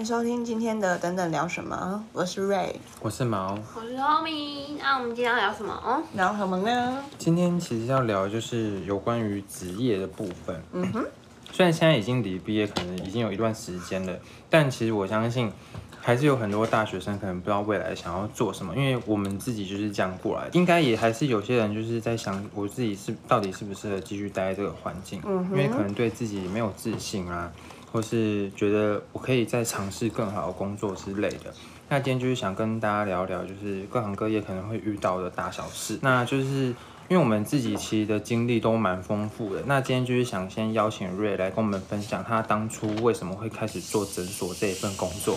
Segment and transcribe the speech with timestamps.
[0.00, 4.68] 迎收听今天的等等聊什么，我是瑞，我是毛，我是 Tommy。
[4.78, 5.74] 那我们今天要聊什么？
[5.84, 7.04] 哦聊什么呢？
[7.18, 10.58] 今天其实要聊就是有关于职业的部分。
[10.72, 11.04] 嗯哼，
[11.52, 15.52] 虽然现在已经离毕业可能已经有一段时间了，但其实我相信
[16.00, 27.52] 还是有很多大学生可能不知道未来想要做什么，因为我们自己就是这样过来，应该也还是有些人就是在想我自己是到底适不适合继续待在这个环境，嗯，因为可能对自己没有自信啊。
[27.92, 31.52] 或是觉得我可以再尝试更好的工作之类的，
[31.88, 35.98] 那今天就是想跟大家聊聊，就是各行各业可能会遇到的大小事。
[36.02, 36.74] 那就是
[37.08, 45.36] 因为我们自己其实的经历都蛮丰富的，那今天就是想先邀请瑞来跟我们分享他当初为什么会开始做诊所这一份工作。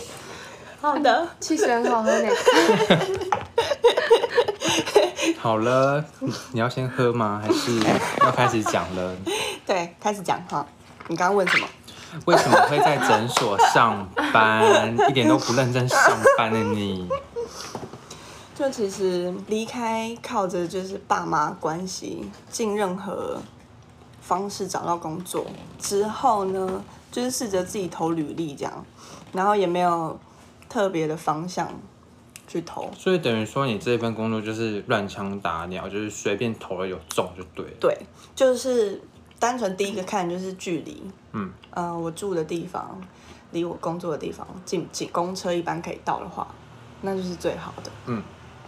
[0.79, 2.29] 好的，其实很好喝呢。
[5.39, 6.05] 好了，
[6.51, 7.41] 你要先喝吗？
[7.43, 7.79] 还是
[8.21, 9.15] 要开始讲了？
[9.65, 10.65] 对，开始讲哈。
[11.07, 11.67] 你刚刚问什么？
[12.25, 14.95] 为什么会在诊所上班？
[15.09, 15.99] 一点都不认真上
[16.37, 17.09] 班的你，
[18.55, 23.41] 就其实离开靠着就是爸妈关系，尽任何
[24.21, 25.45] 方式找到工作
[25.79, 28.85] 之后呢，就是试着自己投履历这样，
[29.31, 30.19] 然后也没有
[30.69, 31.67] 特别的方向
[32.47, 37.71] 去投，所以等于说你这份工作就是乱枪打鸟，就是随便投了有中就对了。
[37.79, 37.97] 对，
[38.35, 39.01] 就是。
[39.39, 41.03] 单纯第一个看就是距离，
[41.33, 42.99] 嗯，呃，我住的地方
[43.51, 45.09] 离我工作的地方近不近？
[45.11, 46.47] 公车一般可以到的话，
[47.01, 48.23] 那就是最好的，嗯，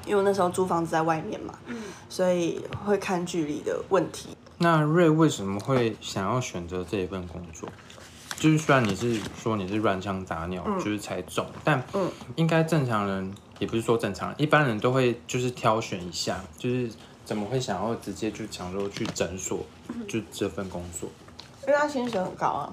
[0.06, 4.36] 因为我那时候租房子在外面嘛，嗯，所以会看距离的问题。
[4.58, 7.70] 那瑞为什么会想要选择这一份工作？
[8.38, 16.92] 就是虽然你是说你是乱枪打鸟，嗯、就是才中，但嗯，应该正常人也不是说正常人，一般人都会就是挑选一下，就是。
[17.26, 19.66] 怎么会想要直接就想说去诊所，
[20.08, 21.10] 就这份工作？
[21.68, 22.72] 因为他薪水很高啊，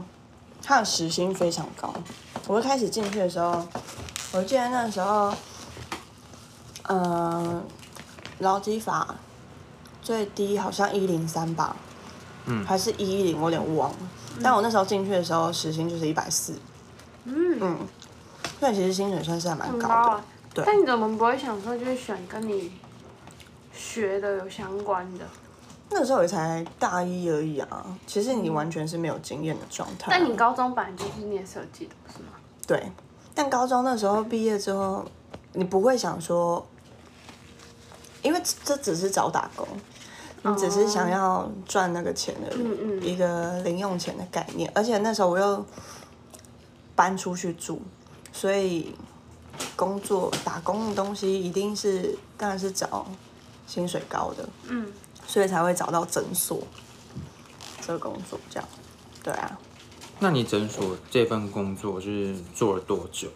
[0.63, 1.93] 他的时薪非常高。
[2.47, 3.67] 我一开始进去的时候，
[4.33, 5.35] 我记得那时候，
[6.83, 7.63] 呃，
[8.41, 9.15] 劳基法
[10.03, 11.75] 最低好像一零三吧，
[12.45, 13.97] 嗯，还是一一零，我有点忘了。
[14.43, 16.53] 但我那时候进去的时候，时薪就是一百四，
[17.25, 17.79] 嗯嗯，
[18.61, 19.89] 所以其实薪水算是还蛮高的。
[19.89, 20.65] 高啊、对。
[20.67, 22.71] 但你怎么不会想说就是选跟你？
[23.73, 25.25] 学的有相关的，
[25.91, 27.85] 那时候也才大一而已啊。
[28.07, 30.09] 其实你完全是没有经验的状态。
[30.11, 32.33] 但你高中本来就是念设计的，是吗？
[32.67, 32.91] 对。
[33.35, 35.05] 但高中那时候毕业之后，
[35.55, 36.67] 你不会想说，
[38.23, 39.67] 因为这只是找打工，
[40.43, 42.55] 你只是想要赚那个钱的
[43.01, 44.71] 一个零用钱的概念。
[44.75, 45.65] 而且那时候我又
[46.95, 47.81] 搬出去住，
[48.33, 48.95] 所以
[49.75, 53.07] 工作打工的东西一定是，当然是找。
[53.67, 54.93] 薪水高的，嗯，
[55.27, 56.63] 所以才会找到诊所
[57.81, 58.69] 这个工作，这样，
[59.23, 59.59] 对啊。
[60.19, 63.29] 那你诊所这份工作就是做了多久？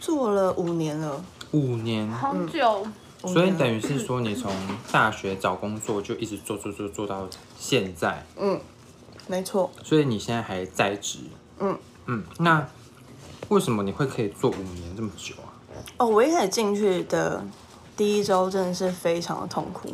[0.00, 1.24] 做了五年了。
[1.52, 2.86] 五年，好久。
[3.26, 4.52] 所以等于是说，你从
[4.90, 7.28] 大学找工作就一直做做做做到
[7.58, 8.26] 现在。
[8.36, 8.60] 嗯，
[9.26, 9.70] 没错。
[9.82, 11.18] 所以你现在还在职？
[11.58, 12.24] 嗯嗯。
[12.38, 12.68] 那
[13.48, 15.50] 为什么你会可以做五年这么久啊？
[15.98, 17.44] 哦，我一开始进去的。
[17.98, 19.88] 第一周真的是非常的痛苦，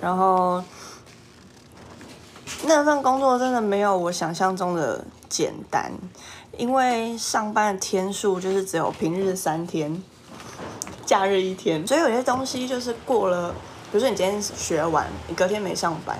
[0.00, 0.60] 然后
[2.64, 5.92] 那份工作真的没有我想象中的简单，
[6.58, 10.02] 因为上班的天数就是只有平日三天，
[11.06, 13.56] 假日一天，所以有些东西就是过了，比
[13.92, 16.18] 如说你今天学完，你隔天没上班，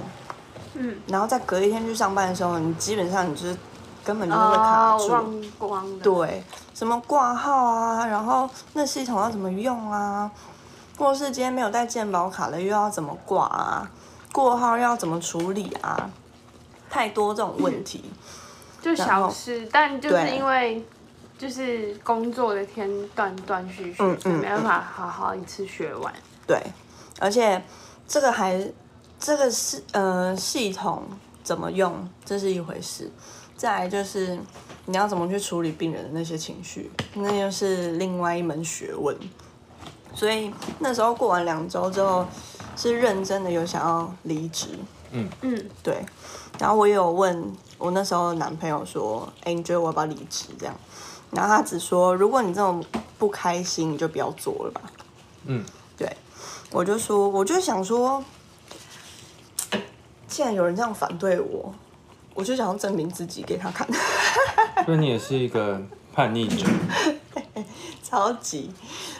[0.75, 3.57] 嗯，然后再隔一天去上班的时候，你基本上你就是
[4.05, 10.31] 根本就是会卡住，忘光，对，什么挂号啊，然后那系统要怎么用啊？
[11.01, 13.91] 或是今天没有带健保卡了，又要怎么挂啊？
[14.33, 16.11] 过号要怎么处理啊？
[16.91, 18.13] 太多这种问题，嗯、
[18.83, 20.85] 就小事，但就是因为
[21.39, 26.13] 就是工作的天断断续续，嗯、没办法好好一次学完。
[26.47, 26.63] 对，
[27.19, 27.65] 而且
[28.07, 28.71] 这个还
[29.19, 31.05] 这个是呃系统
[31.43, 33.11] 怎么用，这是一回事。
[33.57, 34.39] 再来就是
[34.85, 39.17] 你要怎么去处理病人的那些情绪，那又是另外一门学问。
[40.21, 42.27] 所以那时候过完两周之后，
[42.77, 44.67] 是认真的有想要离职。
[45.13, 46.05] 嗯嗯，对。
[46.59, 47.43] 然后我也有问
[47.79, 50.75] 我那时候男朋友说：“哎，你觉得我要不要离职？”这样，
[51.31, 52.85] 然后他只说：“如果你这种
[53.19, 54.83] 不开心，你就不要做了吧。”
[55.49, 55.65] 嗯，
[55.97, 56.15] 对。
[56.71, 58.23] 我就说，我就想说，
[60.29, 61.75] 既然有人这样反对我，
[62.35, 63.89] 我就想要证明自己给他看。
[64.85, 65.81] 所以你也是一个
[66.13, 66.67] 叛逆者。
[68.03, 68.71] 超级。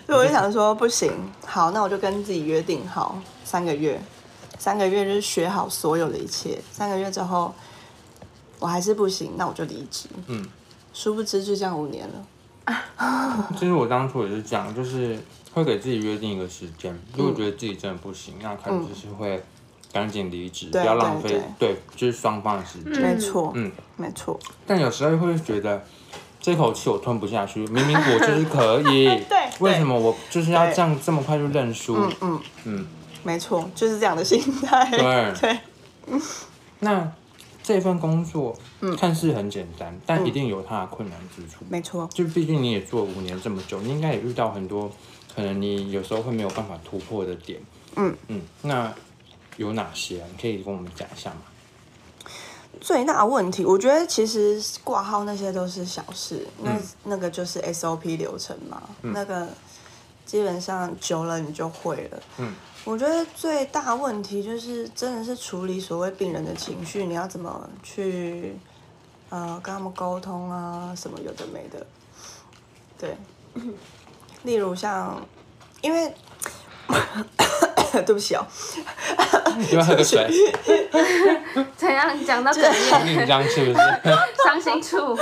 [0.07, 1.13] 所以我就想说，不行，
[1.47, 4.01] 好，那我就跟自己约定好三个月，
[4.59, 6.61] 三个月就是学好所有的一切。
[6.73, 7.55] 三个月之后，
[8.59, 10.09] 我还是不行，那我就离职。
[10.27, 10.45] 嗯，
[10.93, 12.27] 殊不知就这样五年了。
[13.59, 15.19] 其实我当初也是这样，就是
[15.53, 19.43] 会给自己约定一个时间，如果觉得自己真的不行，那可能就是会
[19.93, 23.03] 赶紧离职，不要浪费，对，就是双方的时间。
[23.03, 24.39] 没错，嗯，没错。
[24.67, 25.85] 但有时候会觉得
[26.41, 31.97] 这口气我吞不下去，明明我就是可以， 对，为什么我就是要这样这么快就认输？
[31.97, 32.87] 嗯嗯嗯，
[33.23, 34.91] 没错，就是这样的心态。
[34.91, 36.21] 对 对。
[36.81, 37.13] 那
[37.63, 38.57] 这份工作
[38.99, 41.65] 看似很简单，但一定有它的困难之处。
[41.69, 44.91] 没错，就毕竟你也做五年这么久，你应该也遇到很多
[45.35, 47.61] 可能你有时候会没有办法突破的点。
[47.97, 48.93] 嗯嗯，那。
[49.57, 50.27] 有哪些啊？
[50.31, 51.43] 你可以跟我们讲一下吗？
[52.79, 59.49] 最大问题，我觉得其实挂号那些都是小事，那、嗯、那个就是 SOP 流程嘛，嗯、那个
[60.25, 62.23] 基本上久了你就会了。
[62.39, 68.57] 嗯，我觉得最大问题就是真的是处理所谓病人的情绪，你要怎么去
[69.29, 71.87] 呃跟他们沟通啊，什么有的没的。
[72.99, 73.17] 对，
[74.45, 75.21] 例如像
[75.83, 76.15] 因为。
[78.07, 78.47] 对不起哦，
[79.59, 80.29] 你要喝个 水。
[81.77, 82.77] 怎样讲到这里？
[83.17, 83.77] 紧张是不是？
[84.45, 85.19] 伤心处。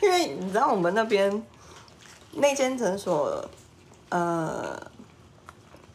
[0.00, 1.42] 因为你知道我们那边
[2.32, 3.44] 那间诊所，
[4.10, 4.80] 呃，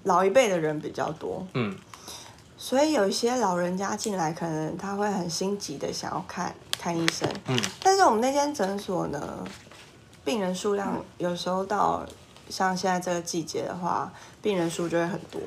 [0.04, 1.75] 老一辈的人比较多，嗯，
[2.57, 9.46] 所以有一些老人家进来，可能他会很心急的想要看看医生，嗯，但是我们那间诊所呢，
[10.25, 12.06] 病人数量有时候到
[12.50, 14.12] 像现在这个季节的话，
[14.42, 15.40] 病人数就会很多。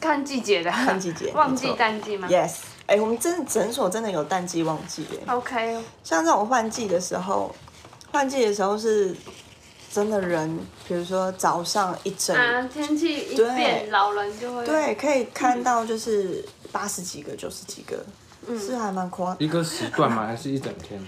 [0.00, 2.52] 看季节的，看季节， 旺季淡季吗？Yes，
[2.86, 5.20] 哎、欸，我们真的诊所真的有淡季旺季耶。
[5.26, 7.54] OK，像这种换季的时候，
[8.10, 9.14] 换季的时候是
[9.92, 10.58] 真的人，
[10.88, 18.04] 比如说早上一整啊，天气一变，老人就会对，可以看到就是八十几个、九十几个，
[18.46, 19.36] 嗯、是还蛮夸。
[19.38, 20.26] 一个时段吗？
[20.26, 21.00] 还是一整天？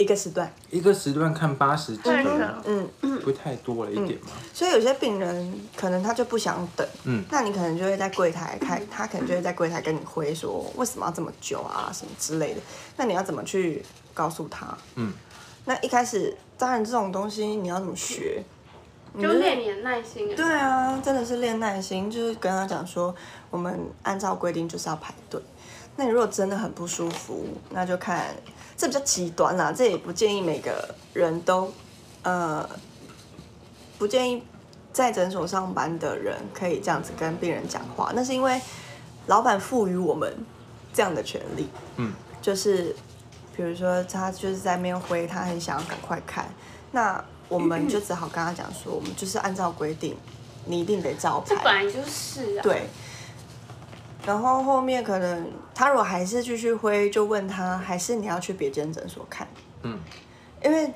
[0.00, 4.30] 一个时段，一个时段看八十几个，嗯嗯，不太多了一点嘛。
[4.54, 12.60] 所以有些病人可能他就不想等，嗯，那你可能就会在柜台开，他可能就会在柜台跟你挥说为什么要这么久啊什么之类的。
[12.96, 14.74] 那你要怎么去告诉他？
[14.94, 15.12] 嗯，
[15.66, 18.42] 那一开始当然这种东西你要怎么学？
[19.20, 20.34] 就练你的耐心。
[20.34, 23.14] 对啊，真的是练耐心，就是跟他讲说
[23.50, 25.38] 我们按照规定就是要排队。
[25.96, 28.34] 那你如果真的很不舒服，那就看。
[28.80, 31.70] 这比较极端啦，这也不建议每个人都，
[32.22, 32.66] 呃，
[33.98, 34.42] 不建议
[34.90, 38.10] 在诊所上班的人可以这样子跟病人讲话。
[38.14, 38.58] 那是因为
[39.26, 40.34] 老板赋予我们
[40.94, 42.96] 这样的权利，嗯，就是
[43.54, 46.48] 比如说他就是在面灰，他很想要赶快看，
[46.90, 50.16] 那我们就只好跟他讲说，我们就是按照规定，
[50.64, 51.54] 你一定得照排。
[51.54, 52.62] 这本来就是啊。
[52.62, 52.88] 对。
[54.30, 59.44] 然后后面可能他如果还是继续挥，就问他还是你要去别间诊所看。
[59.82, 59.98] 嗯，
[60.62, 60.88] 因为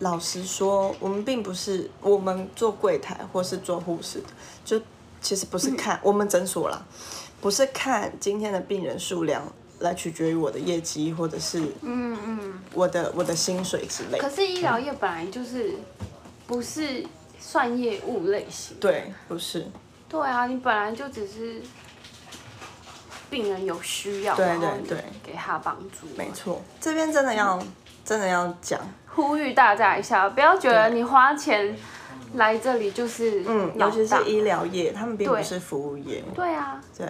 [0.00, 4.26] 老实说，我们并不是我们做柜台或是做护士的，
[4.66, 4.78] 就
[5.22, 6.84] 其实不是看、嗯、我们诊所啦，
[7.40, 9.42] 不是看今天的病人数量
[9.78, 14.18] 来取决于我的业绩或者是嗯嗯我的我的薪水之类。
[14.18, 15.72] 可是医疗业本来就是
[16.46, 17.02] 不是
[17.40, 18.76] 算业务类型。
[18.78, 19.66] 对，不是。
[20.06, 21.62] 对啊，你本来就只是。
[23.30, 26.06] 病人有需要，对对对，给他帮助。
[26.16, 27.72] 没错，这边真的要、嗯、
[28.04, 31.76] 真的要讲，呼吁大家一下，不要觉得你花钱
[32.34, 36.22] 来这里就是嗯，尤其是医疗业，他们并不是服务业。
[36.34, 37.06] 对，啊，对，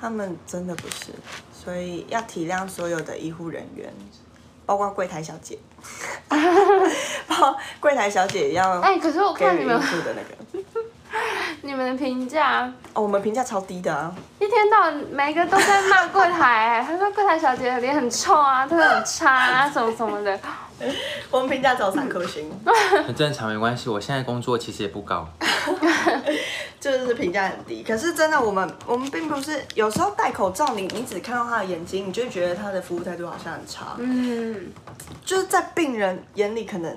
[0.00, 1.12] 他们真的不是，
[1.52, 3.92] 所以要体谅所有的医护人员，
[4.66, 5.58] 包括柜台小姐，
[7.26, 8.80] 包括柜台小姐也要。
[8.80, 10.84] 哎，可是我看你们的那个。
[11.62, 14.14] 你们的评价哦，我们评价超低的啊！
[14.38, 20.38] 一天到晚每个都在骂柜台， 他说柜台小姐的脸很臭啊，态度很差啊， 什么什么的。
[21.30, 22.50] 我们评价只有三颗星，
[23.06, 23.88] 很正常，没关系。
[23.88, 25.26] 我现在工作其实也不高，
[26.80, 27.84] 就是评价很低。
[27.84, 33.94] 可是真的，我们我们并不是有时候戴口罩，你你只看到他的眼睛，你就觉得他的服务态度好像很差。
[33.98, 34.72] 嗯，
[35.24, 36.94] 就是在病人眼里可能。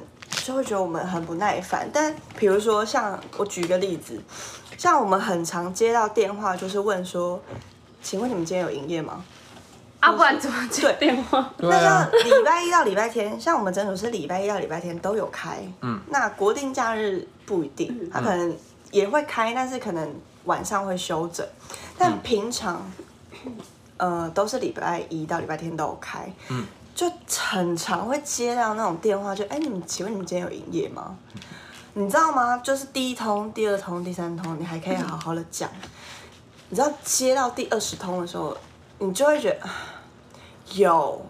[0.47, 4.17] 就会觉得我们很不耐烦，但比如说像我举个例子，
[4.77, 7.37] 像我们很常接到电话，就是问说，
[8.01, 9.25] 请问你们今天有营业吗？
[9.99, 11.53] 啊，不然怎么接电话？
[11.57, 18.55] 那像礼拜一到礼拜天，像我们诊所是礼拜一到礼拜天都有开，嗯，那国定假日不一定，他可能
[18.91, 21.45] 也会开，但是可能晚上会休整，
[21.97, 22.89] 但平常，
[23.97, 26.65] 呃，都是礼拜一到礼拜天都有开，嗯。
[26.97, 31.15] 就很常会接到那种电话，就哎，你们请问你们今天有营业吗？
[31.93, 32.57] 你知道吗？
[32.57, 35.69] 就是第一通、第二通、第三通，你还可以好好的讲。
[36.69, 38.57] 你知道接到第二十通的时候，
[38.97, 39.69] 你就会觉得
[40.73, 41.23] 有，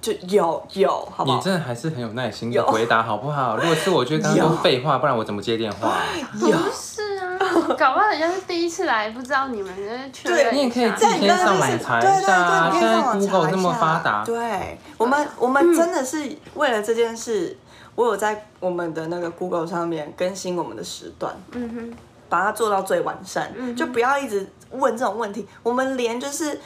[0.00, 1.36] 就有有，好不好？
[1.36, 3.56] 你真的还是很有耐心的回答，好不好？
[3.56, 5.96] 如果是我，觉得刚刚都废话，不然我怎么接电话？
[6.38, 7.36] 不是啊，
[7.76, 10.50] 搞不好人家是第一次来，不知道你们在确认。
[10.50, 12.70] 对，你也可以自己先上网查一下。
[12.72, 17.58] 现在 Google 那么发达，对，我们我们真的是为了这件事，
[17.96, 21.96] 我有在我们的那个 Google 上面更新我们的时段，嗯哼，
[22.28, 25.44] 把它做到最完善，就不要一直问这种问题。
[25.64, 26.60] 我们连就是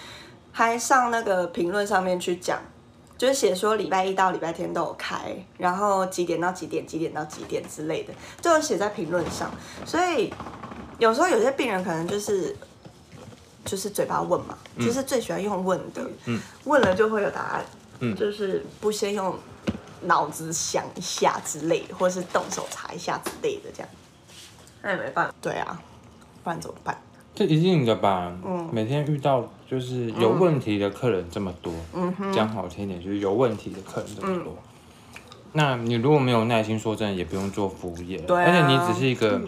[0.52, 2.58] 还上那个评论上面去讲。
[3.22, 9.48] 就是写说礼拜一到礼拜天都有开，然后几点到几点，几点到几点之类的，就有写在评论上。
[9.86, 10.34] 所以
[10.98, 12.56] 有时候有些病人可能就是
[13.64, 17.64] 就是嘴巴问嘛，嗯、就是最喜欢用问的，嗯、问了就会有答案，
[18.00, 19.38] 嗯、就是不先用
[20.00, 23.88] 脑子想一下之类的，或者是动手查一下之类的这样。
[24.82, 25.80] 那也没办法，对啊，
[26.42, 27.00] 不然怎么办？
[27.34, 32.12] 这一定的吧，嗯，每天遇到就是有问题的客人这么多，嗯。
[32.12, 34.58] 哼，讲好听点就是有问题的客人这么多，嗯、
[35.52, 39.40] 那你如果没有耐心，说真的也不用做服务业，对、啊，而且你只是一个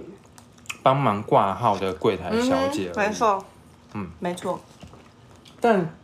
[0.83, 3.45] 帮忙挂号的柜台小姐没错，
[3.93, 4.59] 嗯，没错，
[5.61, 5.95] 但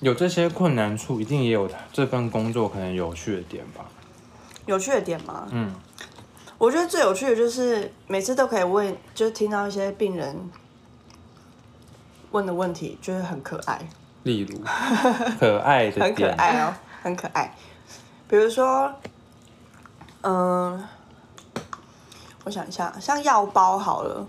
[0.00, 3.84] 有这些困难处，一定也有这份工作可能有趣的点吧？
[4.64, 5.46] 有趣的点吗？
[5.50, 5.70] 嗯，
[6.56, 10.34] 我觉得最有趣的就是每次都可以问，就是听到一些病人。
[12.30, 13.80] 问的问题就是很可爱，
[14.24, 14.58] 例如
[15.38, 17.54] 可爱的，很可爱哦，很可爱。
[18.28, 18.92] 比如说，
[20.22, 20.32] 嗯、
[20.72, 20.88] 呃，
[22.44, 24.26] 我想一下，像药包好了，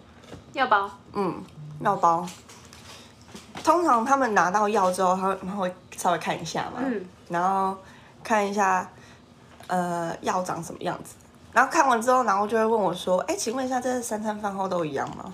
[0.54, 1.44] 药包，嗯，
[1.82, 2.27] 药包。
[3.63, 7.75] 通常他们拿到药之后，他们会稍微看一下嘛，嗯，然后
[8.24, 8.89] 看一下，
[9.68, 11.16] 呃，药长什么样子。
[11.51, 15.34] 然后看完之后，然后就会问我说：“哎，请问一下，这是三餐饭后都一样吗？”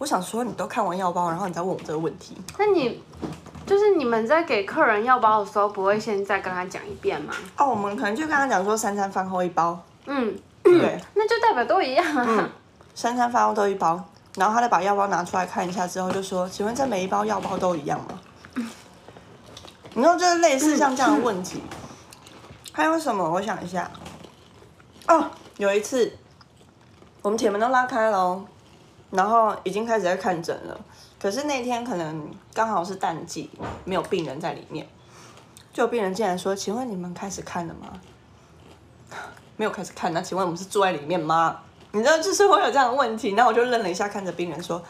[0.00, 2.34] 我想说，你都看完药包，然后你再问我这个问题。
[2.58, 3.02] 那你
[3.66, 7.34] 就是你们在给客人药包的时候，不会先再跟他讲一遍吗？
[7.58, 9.78] 哦，我们可能就跟他讲说三餐饭后一包。
[10.06, 12.24] 嗯，对，那就代表都一样啊。
[12.26, 12.50] 嗯，
[12.94, 14.02] 三餐饭后都一包，
[14.36, 18.18] 然后他再把药包拿出来看一下之后，就说：“请问这每一包药包都一样吗？”
[18.56, 18.70] 嗯，
[19.92, 21.62] 你说就是类似像这样的问题。
[22.72, 23.30] 还有什么？
[23.30, 23.90] 我想一下。
[25.08, 25.26] 哦，
[25.58, 26.10] 有一次
[27.20, 28.42] 我们铁门都拉开了哦。
[29.10, 30.80] 然后已经开始在看诊了，
[31.20, 33.50] 可是那天可能刚好是淡季，
[33.84, 34.88] 没有病人在里面，
[35.72, 38.00] 就有病人进来说：“请问你们开始看了吗？”
[39.56, 41.58] 没有开始看，那请问我们是坐在里面吗？
[41.92, 44.80] 你知道就是会有这样的问题，然后我就愣了一下，看着病人说：“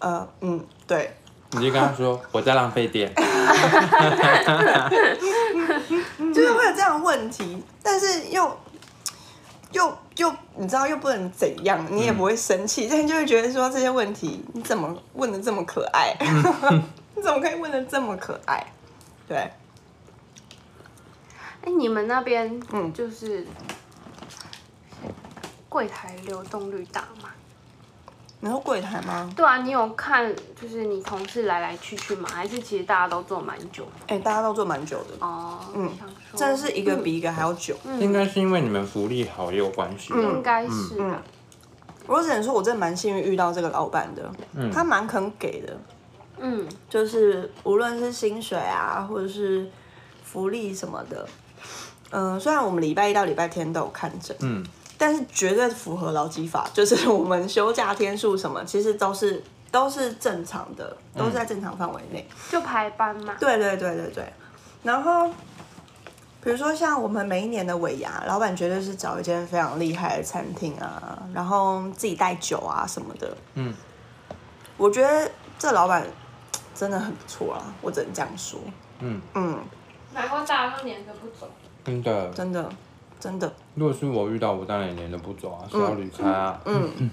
[0.00, 1.16] 呃，嗯，对。”
[1.52, 3.12] 你就跟他说：“我在浪费电。
[6.34, 8.56] ”就是会有这样的问题，但是又。
[9.72, 16.14] 又又你知道又不能怎样，你也不会生气，但、嗯、就会觉得说这些问题你怎么问的这么可爱？
[16.20, 16.82] 嗯、
[17.16, 18.62] 你怎么可以问的这么可爱？
[19.26, 19.38] 对。
[19.38, 19.52] 哎、
[21.64, 23.46] 欸，你们那边嗯，就是
[25.70, 27.30] 柜台流动率大吗？
[28.42, 29.30] 你说柜台吗？
[29.36, 32.26] 对啊，你有看就是你同事来来去去吗？
[32.32, 33.86] 还是其实大家都做蛮久？
[34.06, 35.58] 哎、欸，大家都做蛮久的哦。
[35.74, 35.90] 嗯，
[36.34, 37.76] 真的是一个比一个还要久。
[37.84, 40.14] 嗯、应该是因为你们福利好也有关系。
[40.14, 41.22] 嗯、应该是、啊。
[41.22, 41.22] 嗯。
[42.06, 44.32] 我只能说，我真的蛮幸运遇到这个老板的。
[44.54, 44.70] 嗯。
[44.70, 45.76] 他蛮肯给的。
[46.38, 46.66] 嗯。
[46.88, 49.70] 就是无论是薪水啊，或者是
[50.24, 51.28] 福利什么的，
[52.08, 54.34] 嗯、呃，虽然我们礼拜一到礼拜天都有看诊。
[54.40, 54.64] 嗯。
[55.00, 62.28] 但是绝对符合劳基法， 就是我们休假天数什么，其实都是都是正常的，都是在正常范围内。
[62.50, 63.34] 就排班嘛。
[63.40, 64.32] 对对对对对。
[64.82, 65.26] 然后，
[66.42, 73.34] 比如说像我们每一年的尾牙，老板绝对是找一间非常厉害的餐厅啊，然后自己带酒啊什么的。
[73.54, 73.72] 嗯。
[74.76, 76.06] 我觉得这老板
[76.74, 78.60] 真的很不错啊，我只能这样说。
[78.98, 79.58] 嗯嗯。
[80.12, 81.50] 难怪大家都黏着不走。
[81.84, 82.28] 真的。
[82.32, 82.68] 真的。
[83.20, 86.60] 真的，如果是我遇到，我当然也连着不走啊，是要离开啊。
[86.64, 87.10] 嗯，嗯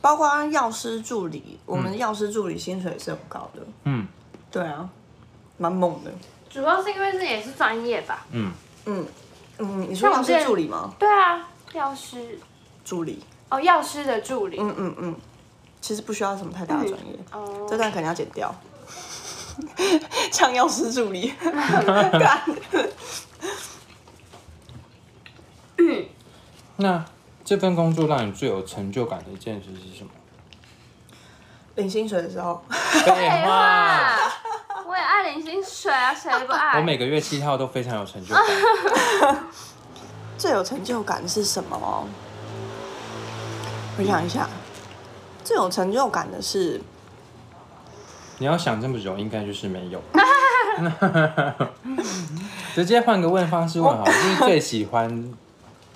[0.00, 3.62] 包括药师助理，我们药师助理薪水也是很高的。
[3.84, 4.06] 嗯，
[4.50, 4.88] 对啊，
[5.58, 6.10] 蛮猛的。
[6.48, 8.26] 主要是因为这也是专业吧。
[8.30, 8.52] 嗯
[8.86, 9.04] 嗯
[9.58, 10.94] 嗯，你说药师助理吗？
[10.98, 12.38] 对啊，药师
[12.84, 13.24] 助理。
[13.48, 14.58] 哦，药师的助理。
[14.60, 15.16] 嗯嗯嗯，
[15.80, 17.18] 其实不需要什么太大的专业。
[17.32, 17.66] 哦。
[17.68, 18.54] 这段肯定要剪掉。
[20.30, 21.32] 像药师助理。
[26.76, 27.04] 那
[27.44, 30.10] 这份工作让你最有成就感的一件事是什么？
[31.76, 32.62] 领薪水的时候。
[32.68, 34.16] 废话，
[34.86, 36.78] 我也爱领薪水啊，谁不爱？
[36.78, 38.44] 我每个月七号都非常有成就感。
[40.38, 42.06] 最有成就感是什么？
[43.96, 44.48] 我想一下，
[45.44, 46.80] 最有成就感的是……
[48.38, 50.02] 你要想这么久，应该就是没有。
[52.74, 55.32] 直接换个问方式问好， 就是最喜欢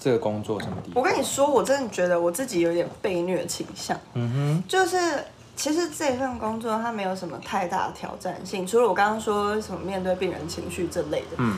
[0.01, 1.03] 这个工作什么地方？
[1.03, 3.99] 我跟你说，我真的觉得我自己有点被虐倾向。
[4.15, 5.25] 嗯哼，就是
[5.57, 11.37] 其实这份工作它没有什么太大的挑战性，除了我刚刚说什么面对病人情绪这类的。
[11.39, 11.57] 嗯，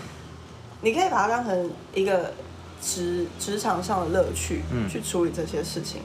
[0.80, 2.32] 你可以把它当成一个
[2.80, 6.00] 职职场上的乐趣，嗯，去处理这些事情。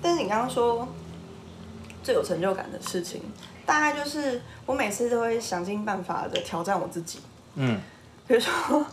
[0.00, 0.86] 但是你刚刚说
[2.04, 3.20] 最有成就感的事情，
[3.66, 7.18] 大概就是我每次都会想尽办法的挑战我自己。
[7.56, 7.80] 嗯，
[8.28, 8.86] 比如说。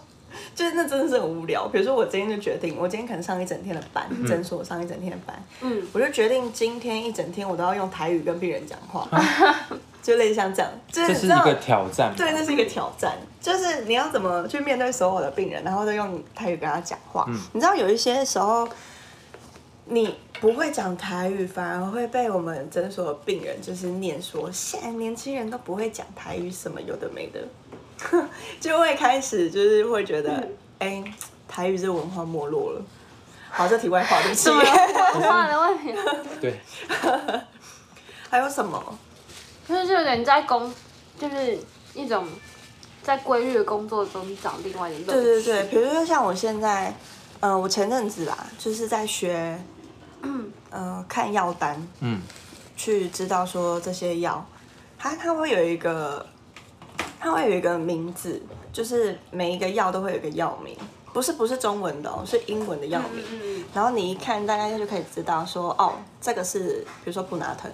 [0.55, 1.67] 就是那真的是很无聊。
[1.67, 9.69] 比如说，我今天就决定，我今天可能上一整天的班，诊、嗯、所上一整天的班，嗯，我就决定今天一整天我都要用台语跟病人讲话，啊、
[10.01, 12.13] 就类似像这样，就是、这是一个挑战。
[12.15, 17.25] 对，那是一个挑战，就是你要怎么去面对所有的病人，然后再用台语跟他讲话。
[17.27, 18.67] 嗯、你知道有一些时候，
[19.85, 27.39] 你不会讲台语，反而会被我们诊所的病人就是念说，现在年轻人都不会讲台语，什么有的没的。
[28.59, 30.31] 就会开始就是会觉得，
[30.79, 31.13] 哎、欸，
[31.47, 32.81] 台语这文化没落了。
[33.49, 34.49] 好，这题外话，对不起。
[34.49, 35.93] 文化 的问题。
[36.39, 36.59] 对。
[38.29, 38.81] 还有什么？
[39.67, 40.73] 就是有点在工，
[41.19, 41.57] 就是
[41.93, 42.27] 一种
[43.01, 45.11] 在规律的工作中找另外的乐趣。
[45.11, 46.93] 对对对，比如说像我现在，
[47.39, 49.59] 嗯、呃，我前阵子啦，就是在学，
[50.21, 52.21] 嗯，呃，看药单，嗯，
[52.77, 54.45] 去知道说这些药，
[54.97, 56.25] 它它会有一个。
[57.19, 60.73] 它会有一个名字，就是每一个药都会有一个药名，
[61.11, 63.21] 不是不是中文的哦，是英文的药名。
[63.29, 67.69] 嗯、然后你一看，大家就可以知道说，哦，这个是比如说布拿疼，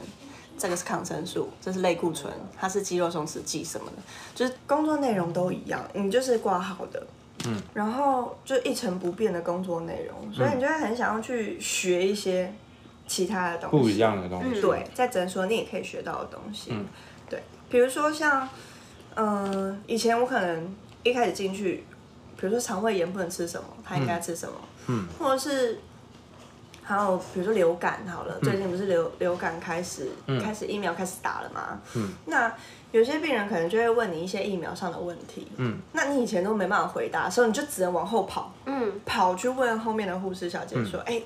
[0.57, 3.97] 这个是抗生素，这是类固醇，它是肌肉松弛剂什么的，
[4.33, 7.05] 就是工作内容都一样，你就是挂号的，
[7.45, 12.51] 嗯，然后就一成不变的工作内容，所以你就会很想要去学一些
[13.05, 14.59] 其他的东西，不一样的东西。
[14.59, 16.87] 对，在诊所你也可以学到的东西，嗯、
[17.29, 18.49] 对，比如说像。
[19.15, 21.83] 嗯，以前我可能一开始进去，
[22.37, 24.55] 比如说肠胃炎不能吃什么，他应该吃什么，
[24.87, 25.79] 嗯，或者是
[26.83, 31.79] 还有比如说流感好了，嗯、最近不是流流感开始、嗯、开始疫苗开始打了吗？
[31.95, 32.53] 嗯，那
[32.91, 41.19] 有些病人可能就会问你一些疫苗上的问题，嗯，那你以前都没办法回答，所以你就只能往后跑，嗯，跑去问后面的护士小姐说，哎、嗯。
[41.19, 41.25] 欸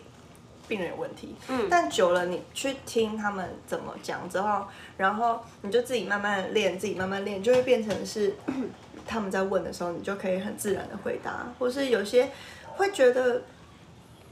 [0.70, 4.64] 病人有问题，嗯，但久了你去听他们怎么讲之后，
[4.96, 8.36] 然后你就自己慢慢练，自己慢慢练，就会变成是
[9.06, 12.30] 他们在问的时候，你就可以很自然的回答，或是有些
[12.78, 13.42] 会觉得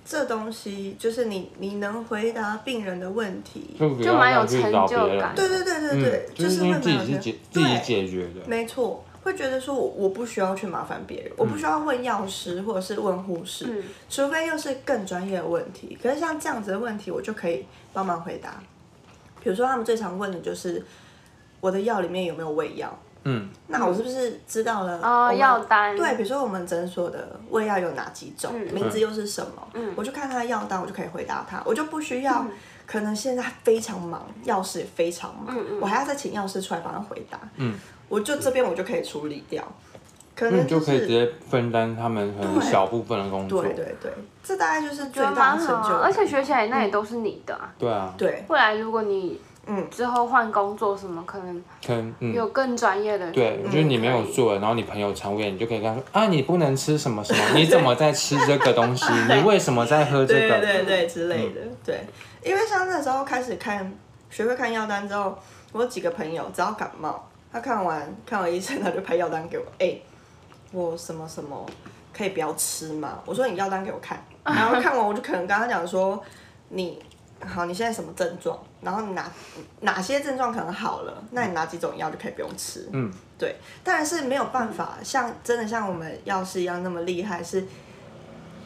[0.05, 9.03] 这东西就是你你能回答病人的问题，就蛮有成就感，对对对对对，嗯、就是会自己是解自己解决的，没错。
[9.27, 15.97] 会觉得说我我不需要去麻烦别人，我不需要问药师或者是问护士，嗯、除非又是更专业的问题。
[16.01, 18.55] 可是像这样子的问题，我就可以帮忙回答。
[19.43, 20.83] 比如说他们最常问的就是
[21.59, 22.97] 我的药里面有没有胃药？
[23.23, 25.01] 嗯，那我是不是知道了？
[25.03, 25.95] 哦，药单。
[25.97, 29.67] 对，比如说我们诊所的胃药有哪几种，嗯、名字又是什么？
[29.73, 32.43] 嗯，我就看他的药单，我就可以回答他，我就不需要。
[32.43, 32.51] 嗯、
[32.85, 37.37] 可能现在非常忙，药师也非常忙，我还要再请药师出来帮他回答。
[37.57, 37.77] 嗯。
[38.09, 39.63] 我就这边我就可以处理掉，
[40.35, 43.61] 可能、就是、就可以直接分担他们很小部分的工作。
[43.63, 44.11] 对对对，
[44.43, 45.89] 这大概就是最大的成就。
[45.97, 47.73] 而且学起来那也都是你的、啊。
[47.77, 48.13] 对啊。
[48.17, 48.45] 对。
[48.47, 53.31] 未来如果你嗯之后换工作什么，可能可能有更专业的、嗯。
[53.33, 59.05] 对，就是你没有做，然后你朋友肠胃炎，你就可以跟他说啊，你不能吃什么什么， 你怎么在吃这个东西？
[59.29, 60.59] 你为什么在喝这个？
[60.59, 61.59] 对对对之类的。
[61.85, 62.07] 对，
[62.41, 63.93] 因为像那时候开始看
[64.29, 65.37] 学会看药单之后，
[65.73, 67.27] 我有几个朋友只要感冒。
[67.57, 69.65] 他看完看完医生，他就拍药单给我。
[69.79, 70.03] 哎、欸，
[70.71, 71.65] 我什么什么
[72.15, 73.19] 可以不要吃吗？
[73.25, 76.23] 我说你药单给我看， 然后看完我就可能跟他讲说，
[76.69, 77.01] 你
[77.43, 78.57] 好，你现在什么症状？
[78.81, 79.31] 然后你哪
[79.81, 81.23] 哪些症状可能好了？
[81.31, 82.87] 那你哪几种药就可以不用吃？
[82.93, 83.55] 嗯，对。
[83.83, 87.65] 但是没有办法像真的像我们药师一样那么厉害，是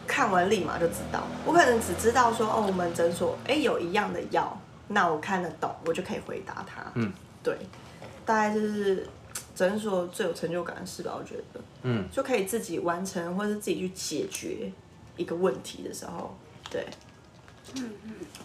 [0.06, 1.24] 看完立马就知道。
[1.46, 6.84] 我可能只知道说，哦，我们诊所哎有一样的药，那我看得懂，我就可以回答他。
[6.96, 7.10] 嗯，
[7.42, 7.58] 对。
[8.32, 9.06] 大概就是
[9.54, 14.72] 诊所最有成就感的事吧，我觉得，嗯，就可以自己完成，或者是自己去解决
[15.18, 16.34] 一个问题的时候，
[16.70, 16.88] 对，
[17.76, 17.92] 嗯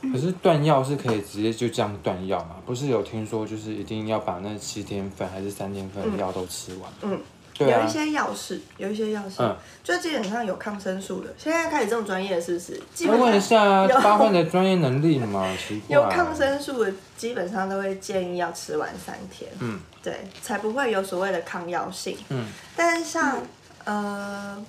[0.02, 0.12] 嗯。
[0.12, 2.56] 可是断药是可以直接就这样断药吗？
[2.66, 6.92] 不是有听说就是一定要把那七天份还是三天份的药都吃完？
[7.02, 7.14] 嗯。
[7.14, 7.20] 嗯
[7.58, 11.32] 有一些药是，有一些药是，嗯、就基本上有抗生素的。
[11.38, 12.80] 现在开始这么专业，是不是？
[13.08, 15.48] 我问一下八分的专业能力嘛？
[15.88, 22.18] 有抗生素的，基本上都会建议要吃完三天，嗯，对，才不会有所谓的抗药性。
[22.28, 23.38] 嗯，但是像、
[23.84, 24.64] 嗯、呃，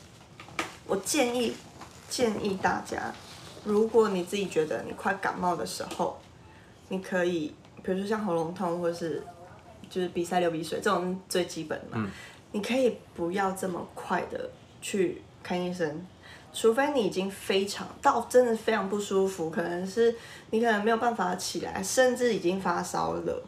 [0.86, 1.54] 我建议
[2.10, 3.12] 建议大家，
[3.65, 6.17] 如果你自己觉得你快感冒的时候，
[6.88, 9.21] 你可以，比如说像喉咙痛，或是
[9.89, 12.10] 就是鼻塞流鼻水这种最基本的嘛。
[12.58, 14.50] 嗯你可以不要这么快的
[14.82, 16.04] 去看医生，
[16.52, 20.15] 除非你已经非常到真的非常不舒服，可能是
[20.50, 23.43] 你可能没有办法起来，甚至已经发烧了，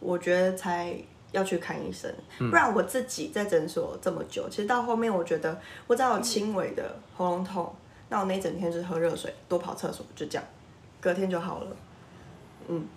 [0.00, 0.96] 我觉得才
[1.32, 2.10] 要去看医生。
[2.38, 7.70] 不然我自己在诊所这么久，其实到后面我觉得我只要有轻微的喉咙痛，
[8.08, 10.44] 那我那一整天就是喝热水，多跑厕所，就这样，
[10.98, 11.76] 隔天就好了。
[12.68, 12.88] 嗯。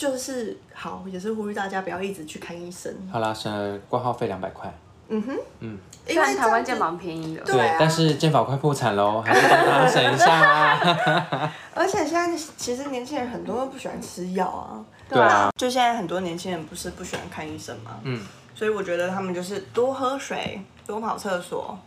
[0.00, 2.90] 就是好，也是呼吁大家不要一直去看医生。
[3.12, 4.72] 好啦，省了挂号费两百块。
[5.08, 7.42] 嗯哼，嗯，因为台湾健保便宜的。
[7.42, 11.52] 对，但是健保快破产喽，还是帮大家省一下啊。
[11.76, 14.82] 而且现在其实年轻人很多都不喜欢吃药啊。
[15.06, 15.50] 对啊。
[15.58, 18.00] 就现在很多年轻人不是不喜欢看医生吗？
[18.04, 18.26] 嗯。
[18.54, 21.78] 所以我觉得他们就是多喝水，多跑厕所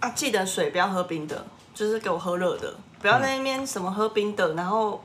[0.00, 4.98] 啊，记得水不要喝冰的，就是给我喝热的，不要在那边什么喝冰的，然后。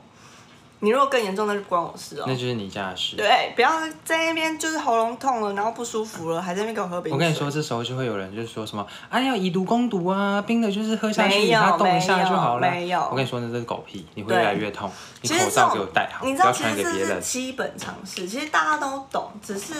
[0.82, 2.24] 你如果更严重，那就不关我事哦。
[2.26, 3.14] 那就是你家的事。
[3.14, 3.70] 对，不要
[4.02, 7.12] 在那边就是喉咙痛了，然后不舒服了，还在那边给我喝冰水。
[7.12, 12.70] 我跟你说，这时候就会有人就是说什么，哎呀，以毒攻毒啊，冰的就是喝下去，它冻一下就好了。
[12.70, 12.98] 没有。
[13.10, 14.90] 我跟你说，那这是狗屁，你会越来越痛。
[15.20, 17.08] 你口罩给我戴好，你知道不要传给别人。
[17.08, 19.74] 这是基本常识，其实大家都懂，只是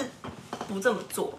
[0.69, 1.33] 不这么做，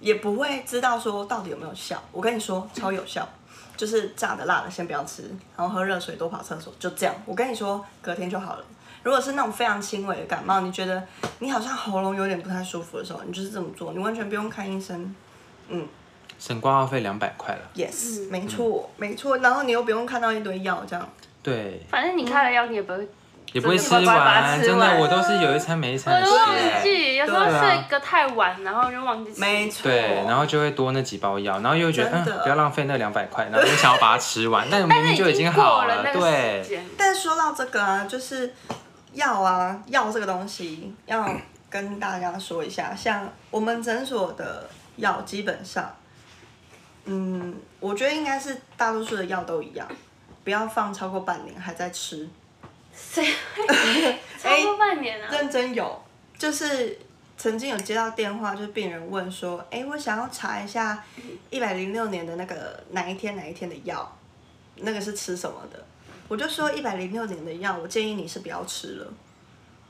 [0.00, 2.02] 也不会知道说到底有没有效。
[2.10, 3.28] 我跟你说，超有效，
[3.76, 5.24] 就是炸的、辣的先不要吃，
[5.56, 7.14] 然后喝热水，多跑厕所，就这样。
[7.26, 8.64] 我跟你说，隔天就好了。
[9.04, 11.00] 如果是那种非常轻微的感冒，你觉得
[11.38, 15.14] 你好像喉咙有点不太舒服的时候，你就是这么做，你完全不用看医生，
[15.68, 15.86] 嗯，
[16.38, 17.60] 省挂号费两百块了。
[17.76, 21.06] Yes，没错，没错，然后你又不用看到一堆药这样。
[21.42, 21.82] 对。
[21.90, 23.06] 反正你开了药，你也不会，
[23.52, 26.30] 也不会吃完，真的，我都是有一餐没一餐吃。
[26.30, 26.48] 我忘
[26.82, 29.38] 记，有时候睡个太晚，然后就忘记吃。
[29.38, 29.82] 没错。
[29.82, 36.82] 对，然后就会多那几包药，然后又觉得嗯，不要浪费那两百块，然后就想要把它吃完， 但明明就已经好了，对。
[36.96, 38.54] 但说到这个啊，就是。
[39.14, 41.34] 药啊，药这个东西要
[41.70, 45.92] 跟大家说一下，像我们诊所的药，基本上，
[47.04, 49.88] 嗯，我觉得应该是大多数的药都一样，
[50.44, 52.28] 不要放超过半年还在吃。
[52.94, 53.66] 谁会
[54.38, 55.28] 超过半年啊？
[55.30, 56.00] 认真有，
[56.38, 56.96] 就是
[57.36, 61.02] 曾经有接到电话，就是病人问说，哎、欸，我想要查一下
[61.50, 64.16] 一百零六年的那个哪一天哪一天的药，
[64.76, 65.84] 那个是吃什么的？
[66.28, 69.06] 我就说一百零六年的药，我建议你是不要吃了。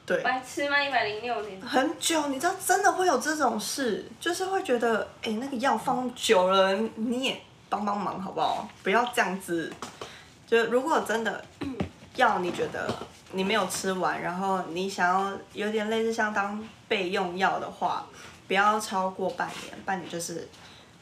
[0.05, 0.23] 对。
[0.23, 0.83] 白吃吗？
[0.83, 1.61] 一百零六年。
[1.61, 8.69] 很久，你知道真的会有这种事，就是会觉得，哎、欸，那个药放久了，你也帮帮忙好不好？
[8.83, 9.73] 不要这样子。
[10.47, 11.43] 就如果真的
[12.17, 12.93] 药你觉得
[13.33, 18.07] 你没有吃完，然后你想要有点类似像当备用药的话，
[18.47, 20.47] 不要超过半年，半年就是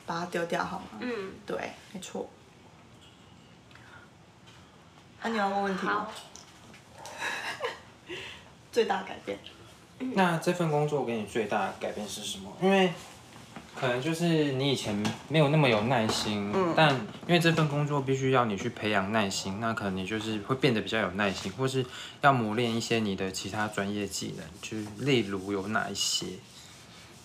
[0.06, 0.98] 把它丢掉好吗？
[1.00, 2.28] 嗯，对，没错。
[5.22, 6.06] 那、啊、你要问问题吗？
[8.72, 9.38] 最大改变。
[10.14, 12.52] 那这份工作给你最大的改变是什么？
[12.60, 12.92] 因为
[13.78, 16.92] 可能就是你以前没有那么有耐心，嗯、但
[17.26, 21.86] 因为这份工作必须要你去培养耐心，那可能你就是会变得比较有耐心，或是
[22.20, 26.26] 要磨练一些你的其他专业技能，就例如有哪一些？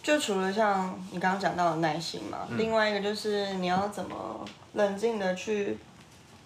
[0.04, 5.80] 就除了像你刚刚讲到的耐心嘛，嗯、另外一个就是你要怎么冷静的去，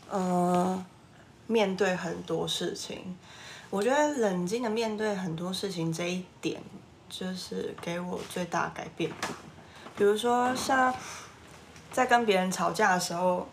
[0.10, 0.86] 呃。
[1.52, 3.18] 面对很多事情，
[3.70, 6.62] 我觉得冷静的面对很多事情这一点，
[7.10, 9.12] 就是给我最大改变。
[9.98, 10.94] 比如说，像
[11.92, 13.50] 在跟别人吵架的时候，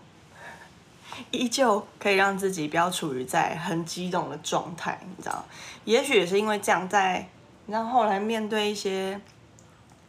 [1.32, 5.44] 依旧可以让自己不要处于在很激动的状态，你知道？
[5.84, 7.28] 也许也是因为这样，在
[7.66, 9.20] 然后后来面对一些。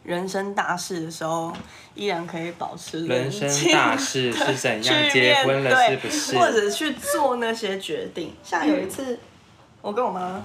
[0.02, 1.52] 人生大事的时候，
[1.94, 3.40] 依然可以保持冷静。
[3.42, 5.10] 人生大事是怎样？
[5.12, 6.38] 结婚了 是不是？
[6.38, 8.34] 或者去做那些决定。
[8.42, 9.18] 像有一次，
[9.82, 10.42] 我跟我妈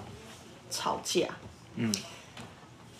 [0.69, 1.27] 吵架，
[1.75, 1.89] 嗯，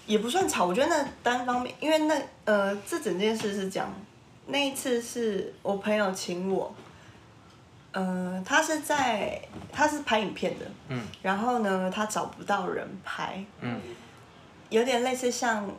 [0.05, 2.15] 也不算吵，我觉得那单方面，因为那
[2.45, 3.93] 呃，这整件事是这样，
[4.47, 6.73] 那一次是我朋友请我，
[7.91, 9.41] 呃，他是在
[9.73, 13.81] 他是拍影片的，嗯，然后呢，他找不到人拍，嗯，
[14.69, 15.69] 有点类似像。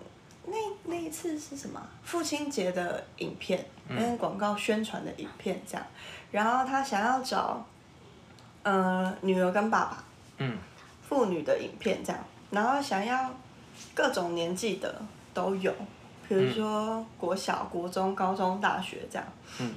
[0.46, 1.82] 那那一次是什么？
[2.04, 5.84] 父亲节的影片，跟广告宣传的影片这样，
[6.30, 7.66] 然后他想要找，
[8.62, 10.04] 呃，女儿跟爸爸，
[10.38, 10.56] 嗯，
[11.08, 13.28] 父女的影片这样，然后想要
[13.92, 15.02] 各种年纪的
[15.34, 15.74] 都有，
[16.28, 19.26] 比如说国小、国中、高中、大学这样，
[19.58, 19.74] 嗯，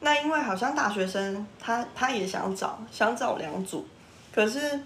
[0.00, 3.86] 那因为好像大学生他他也想找，想找两组，
[4.34, 4.80] 可是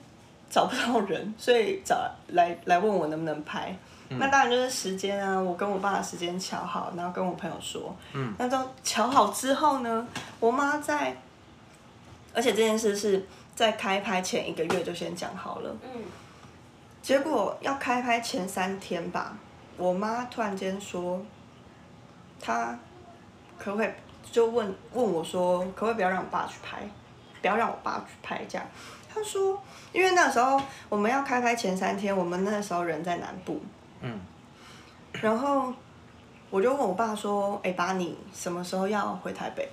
[0.50, 3.74] 找不到人，所以找来来问我能不能拍。
[4.10, 10.06] 嗯、那当然就是时间啊，我跟我爸的时间瞧好，然后跟我朋友说，嗯，那都瞧好之后呢，
[10.40, 11.16] 我妈在，
[12.34, 16.02] 而且这件事是在开拍前一个月就先讲好了，嗯，
[17.02, 19.36] 结果要开拍前三天吧，
[19.76, 21.20] 我妈突然间说，
[22.40, 22.78] 她
[23.58, 23.90] 可不可以
[24.30, 26.78] 就问问我说，可不可以不要让我爸去拍，
[27.40, 28.66] 不要让我爸去拍这样？
[29.12, 29.60] 他说，
[29.92, 33.60] 因为那时候我们要开拍前三天，我们那时候人在南部，
[34.00, 34.20] 嗯，
[35.12, 35.72] 然后
[36.50, 39.68] 我就问我爸说，哎，爸，你什么时候要回台北？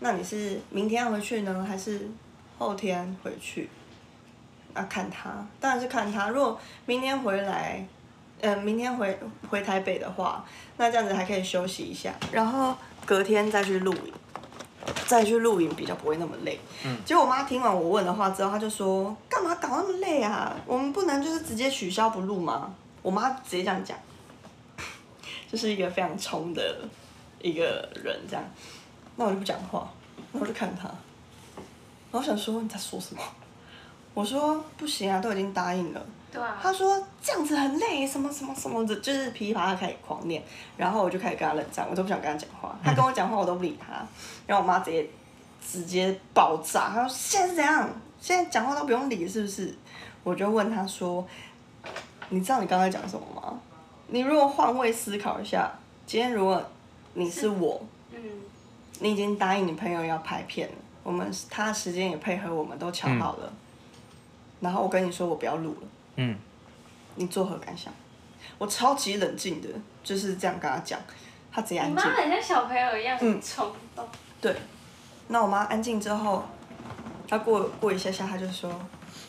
[0.00, 2.10] 那你是明天要回去呢，还是
[2.58, 3.70] 后天回去？
[4.74, 6.28] 啊，看他，当然是看他。
[6.28, 7.86] 如果明天回来，
[8.40, 9.16] 嗯、呃，明天回
[9.48, 10.44] 回台北的话，
[10.76, 12.74] 那这样子还可以休息一下，然后
[13.06, 14.12] 隔天再去录影，
[15.06, 16.58] 再去录影比较不会那么累。
[16.84, 16.98] 嗯。
[17.04, 20.54] 结果我妈听完我问的话之后，她就说：“干嘛搞那么累啊？
[20.66, 22.74] 我们不能就是直接取消不录吗？”
[23.04, 23.94] 我妈直接这样讲，
[25.52, 26.88] 就是一个非常冲的
[27.42, 28.42] 一个人这样。
[29.16, 29.86] 那我就不讲话，
[30.32, 30.88] 然后我就看他，
[32.10, 33.20] 然后想说你在说什么？
[34.14, 36.06] 我说不行啊，都已经答应了。
[36.32, 36.58] 对啊。
[36.62, 40.42] 他说这样子很累，什么什么什么的，就是噼里啪啦开始狂念，
[40.78, 42.74] 然后我就开始跟他冷战，我都不想跟他讲话。
[42.82, 43.92] 他跟我讲话我都不理他，
[44.46, 45.06] 然后我妈直接
[45.60, 47.90] 直接爆炸，他说现在是怎样？
[48.20, 49.76] 现在讲话都不用理是不是？
[50.22, 51.26] 我就问他说，
[52.30, 53.60] 你知道你刚才讲什么吗？
[54.08, 55.72] 你如果换位思考一下，
[56.06, 56.62] 今天如果
[57.14, 58.22] 你是我，是嗯，
[59.00, 63.46] 你已经答应你朋友要拍片了，我们他的时间也配合我们都抢好了。
[63.46, 63.56] 嗯
[64.60, 65.88] 然后我跟你说，我不要录了。
[66.16, 66.34] 嗯，
[67.16, 67.92] 你作何感想？
[68.56, 69.68] 我超级冷静的，
[70.02, 70.98] 就是这样跟他讲，
[71.52, 71.96] 他直接安静。
[71.96, 74.08] 你妈很像小朋友一样很冲动。
[74.40, 74.56] 对，
[75.28, 76.42] 那我妈安静之后，
[77.28, 78.70] 她过过一下下，她就说：“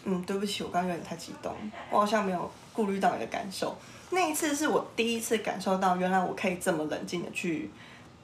[0.03, 1.53] 嗯，对不起，我刚刚有点太激动，
[1.89, 3.75] 我好像没有顾虑到你的感受。”
[4.11, 7.69] 那一次是我第一次感受到，原来我可以这么冷静的去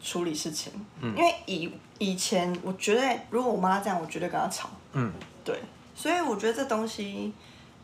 [0.02, 0.72] 处理事情。
[1.02, 4.70] 嗯，因为以以前，我觉得如果我妈这样，我绝对跟她吵。
[4.94, 5.12] 嗯，
[5.44, 5.60] 对。
[5.96, 7.34] 所以我觉得这东西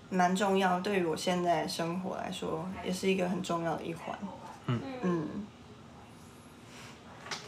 [0.10, 4.18] 蛮重要，对于我现在生活来说，也是一个很重要的一环。
[4.68, 5.28] 嗯嗯。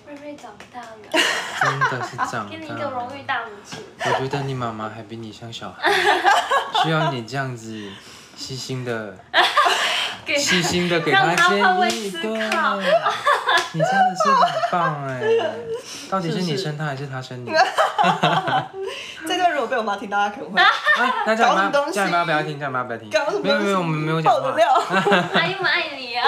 [0.09, 0.87] 瑞瑞长大了。
[1.61, 2.47] 真的是长大了。
[2.49, 3.77] 给你一个荣誉大拇指。
[4.05, 5.91] 我觉得你妈妈还比你像小孩，
[6.83, 7.91] 需要你这样子
[8.35, 9.15] 细心的、
[10.35, 12.11] 细心的给她建议。
[12.11, 12.49] 对。
[13.71, 15.21] 你真的是很棒哎！
[16.09, 17.51] 到底是你生他还是他生你？
[19.27, 20.59] 这段如果被我妈听到，她可能会。
[21.27, 23.09] 那叫你妈，叫你妈不要听，叫你妈不要听。
[23.43, 24.49] 没有没有，我们没有讲话。
[25.35, 26.25] 阿姨们爱你啊！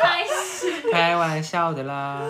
[0.00, 0.90] 开始。
[0.90, 2.22] 开玩笑的啦。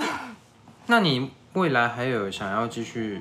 [0.86, 3.20] 那你未来还有想要继续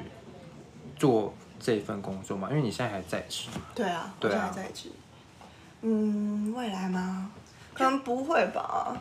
[0.97, 2.47] 做这份工作吗？
[2.49, 3.49] 因为你现在还在职。
[3.75, 4.91] 对啊，对啊，还在职。
[5.81, 7.31] 嗯，未来吗？
[7.73, 8.97] 可能不会吧。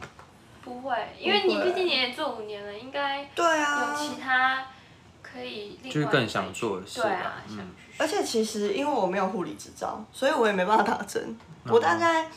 [0.63, 4.67] 不会，因为你毕竟你也做五年了，应该对啊，有其他
[5.23, 7.01] 可以就是更想做的事。
[7.03, 7.69] 吧啊，嗯。
[7.99, 11.37] 而且其实因为我没有护理执照，所以我也没办法打针。
[11.65, 12.29] 我大概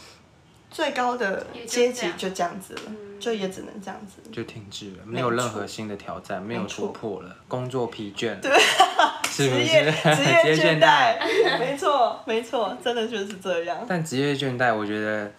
[0.71, 2.81] 最高的阶级就这样子了，
[3.19, 4.21] 就也只能这样子。
[4.31, 8.39] 就停滞了，没有任何新的挑战，没有突破了，工作疲倦。
[8.39, 8.51] 对，
[9.29, 9.65] 是不是？
[9.65, 11.17] 职业倦怠。
[11.59, 13.77] 没错，没错，真的就是这样。
[13.87, 15.31] 但职业倦怠，我觉得。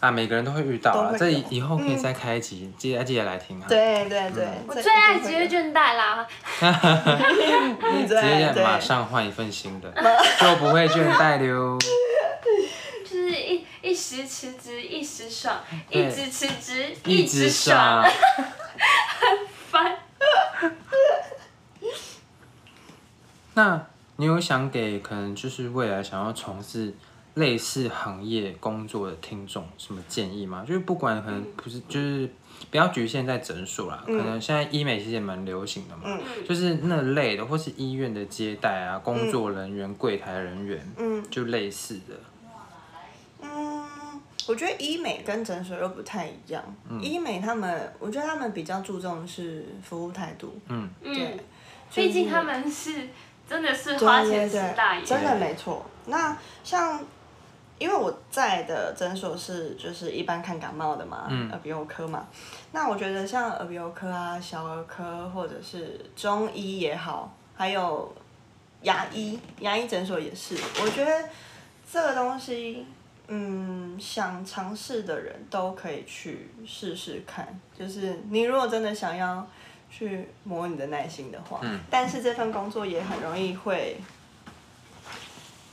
[0.00, 3.64] 啊，每个人都会遇到啊，这以后可以再开一集，记得记得来听啊。
[3.66, 6.26] 对对对，我最爱职业倦怠啦。
[8.06, 9.90] 直接 马上换一份新的，
[10.38, 11.78] 就不会倦怠了。
[13.88, 15.58] 就是一一时辞职一时爽，
[15.90, 19.38] 一直辞职一直爽， 很
[19.70, 19.98] 烦。
[23.54, 26.94] 那你有想给可能就是未来想要从事？
[27.34, 30.64] 类似行业工作的听众，什么建议吗？
[30.66, 32.28] 就是不管可能不是，就是
[32.68, 42.16] 不要局限在诊所啦，嗯、可能现在医美其实也蛮流行的嘛，嗯、就是那类的，或是医院的接待啊，工作人员、柜台人员，嗯，就类似的。
[44.48, 46.62] 嗯，我觉得医美跟诊所又不太一样。
[46.88, 50.58] 嗯、医美他们，我觉得他们比较注重的是服务态度。
[50.68, 51.38] 嗯，对，
[51.94, 53.08] 毕竟他们是
[53.48, 55.84] 真的是花钱是大爷，真的没错。
[56.06, 57.00] 那像。
[57.80, 62.26] 因为我在的诊所是就是一般看感冒的嘛，嗯、耳鼻喉科嘛。
[62.72, 68.12] 那我觉得像耳鼻喉科啊、小儿科或者是中医也好，还有
[68.82, 70.56] 牙医，牙医诊所也是。
[70.82, 71.28] 我觉得
[71.88, 72.84] 这个东西，
[73.28, 77.58] 嗯，想尝试的人都可以去试试看。
[77.78, 79.46] 就是你如果真的想要
[79.90, 83.96] 去磨你的耐心的话，嗯、但是这份工作也很容易会。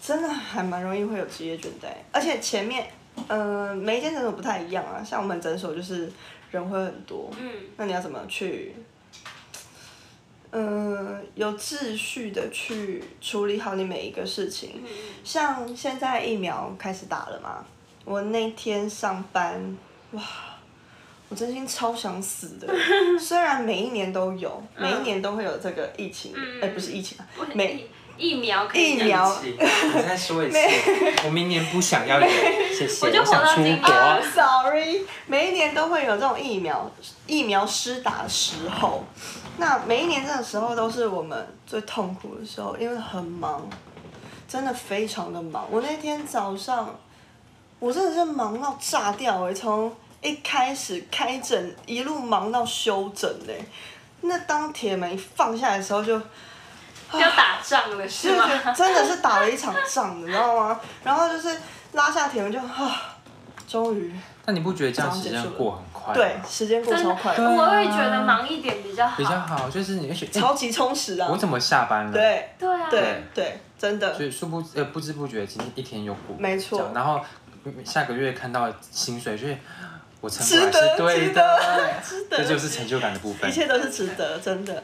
[0.02, 2.88] 真的还蛮容易会有职业倦怠，而且前面，
[3.28, 5.04] 嗯、呃，每一间诊所不太一样啊。
[5.04, 6.08] 像我们诊所就是
[6.52, 8.76] 人会很多，嗯，那你要怎么去，
[10.58, 14.82] 嗯、呃，有秩序的去处理好你每一个事情。
[14.82, 14.90] 嗯、
[15.22, 17.66] 像现在疫苗开始打了嘛，
[18.06, 19.78] 我那天上班，
[20.12, 20.24] 哇，
[21.28, 22.74] 我真心超想死的。
[23.20, 27.86] 虽然每一年都有，每一年都会有这个疫情，哎、嗯欸，不是疫情啊，每
[28.18, 29.28] 疫苗可以疫苗。
[29.28, 30.58] 我再说一次，
[31.26, 32.28] 我明年不想要有，
[32.78, 33.06] 谢谢。
[33.06, 33.94] 我就想出国。
[33.94, 36.90] Uh, sorry，每一年都会有这种疫苗
[37.28, 39.04] 疫苗施打的时候，
[39.58, 43.68] 那每一年这个时候都是我们最痛苦的时候，因为很忙，
[44.48, 45.66] 真的非常的忙。
[45.70, 46.98] 我那天早上，
[47.80, 53.64] 我真的是忙到炸掉哎、欸，从一开始开诊一路忙到休诊嘞，
[54.22, 56.20] 那当铁门一放下来的时候，就
[57.22, 58.48] 要打仗了是吗？
[58.76, 60.80] 真的是打了一场仗，你知道吗？
[61.04, 61.58] 然后就是
[61.94, 63.16] 拉下铁门就啊，
[63.68, 64.14] 终于。
[64.46, 66.14] 但你不觉得这样时间过很快？
[66.14, 67.34] 对，时间过超快。
[67.34, 69.18] 我会觉得忙一点比较好。
[69.18, 71.28] 比较好，就是你会觉得超级充实啊！
[71.32, 72.12] 我怎么下班了？
[72.12, 74.14] 对对啊，对对，真的。
[74.14, 76.92] 所以殊不呃不知不觉今天一天又过，没错。
[76.94, 77.20] 然后
[77.84, 79.58] 下个月看到薪水，就是。
[80.22, 81.60] 我撑过来是对的，
[82.32, 83.48] 这就是成就感的部分。
[83.48, 84.84] 一切都是值得，真的，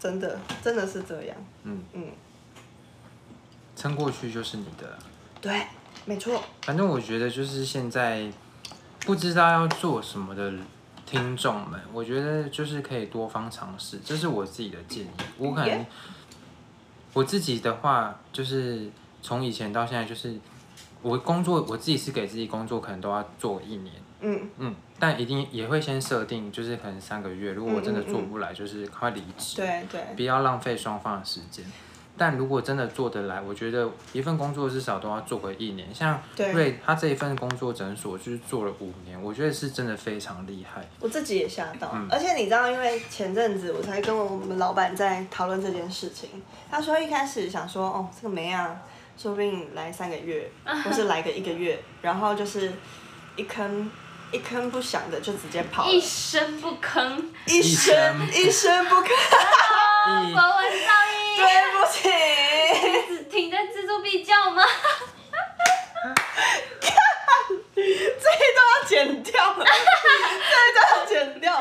[0.00, 1.36] 真的，真的是这样。
[1.62, 2.06] 嗯嗯，
[3.76, 4.98] 撑过去就是你的。
[5.40, 5.66] 对，
[6.06, 6.42] 没错。
[6.62, 8.32] 反正我觉得就是现在
[9.00, 10.52] 不知道要做什么的
[11.04, 15.10] 听众们，我觉得就是可以多方尝试，这是我自己的建议。
[15.36, 15.86] 我可能
[17.12, 20.38] 我自己的话，就是从以前到现在，就是
[21.02, 23.94] 我工作，我自己是给自己工作，可能都要做一年。
[24.20, 29.56] 嗯嗯，但一定也会先设定，就是可能三个月，如果我真的做不来，就是快离职。
[29.56, 30.00] 对对。
[30.14, 31.64] 不要浪费双方的时间。
[32.18, 35.88] 但如果真的做得来，我觉得一份工作至少都要做个一年。
[35.94, 36.20] 像
[36.52, 40.86] 瑞他这一份工作诊所就是做了五年，我觉得是真的非常厉害。
[40.98, 46.28] 我自己也吓到，而且你知道，因为前阵子我才跟我们老板在讨论这件事情，
[46.70, 48.82] 他说一开始想说，哦，这个没啊，
[49.16, 50.50] 说不定来三个月，
[50.84, 52.70] 或是来个一个月，然后就是
[53.36, 53.90] 一坑。
[54.32, 59.08] 一吭不响的就直接跑，一声不吭，一声一声不吭。
[60.06, 62.08] 国文造诣，对不起，
[63.28, 64.62] 停在蜘蛛必叫吗？
[66.80, 66.94] 看，
[67.74, 67.84] 这一
[68.54, 69.64] 段要剪掉，这一
[70.74, 71.60] 段要剪掉。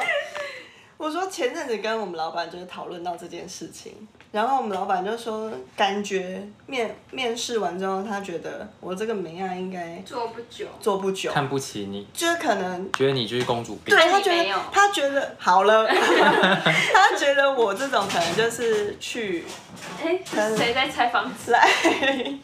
[0.98, 4.08] 我说前阵子跟我们老板就是讨论到这件事情。
[4.32, 19.44] 然后我们老板就说，感觉面面试完之后，他觉得我这个美亚应该做不久，做不久，看不起你，就是可能觉得你就是公主病，对他觉得他觉得好了， 他觉得我这种可能就是去，
[20.00, 21.52] 哎，谁在拆房子？
[21.52, 21.68] 来，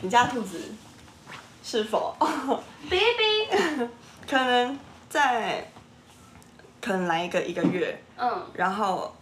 [0.00, 0.58] 你家兔子
[1.62, 2.16] 是否
[2.88, 3.88] ？baby，
[4.26, 4.78] 可能
[5.10, 5.70] 在，
[6.80, 9.14] 可能来一个一个月，嗯，然后。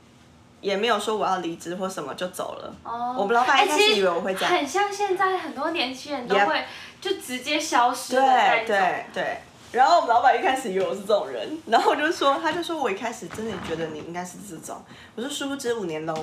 [0.60, 2.74] 也没有说我要离职或什么就走了。
[2.82, 3.14] 哦。
[3.18, 4.52] 我们老板一开始以为我会这样。
[4.52, 6.64] 很像现在很多年轻人都会
[7.00, 9.38] 就直接消失的对对对。
[9.70, 14.82] 然后我们老板一开始以为我是这种人，然后我就说，他就说我一开始真的觉得你应该是这种。
[15.14, 16.14] 我说殊不知五年喽，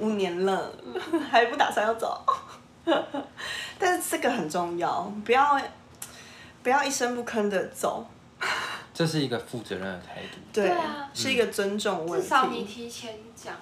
[0.00, 0.72] 五年了，
[1.30, 2.20] 还不打算要走。
[3.78, 5.60] 但是这个很重要，不要
[6.64, 8.04] 不要一声不吭的走。
[8.92, 10.38] 这是一个负责任的态度。
[10.52, 11.08] 对啊。
[11.14, 12.26] 是一个尊重问题。
[12.26, 13.54] 至少你提前讲。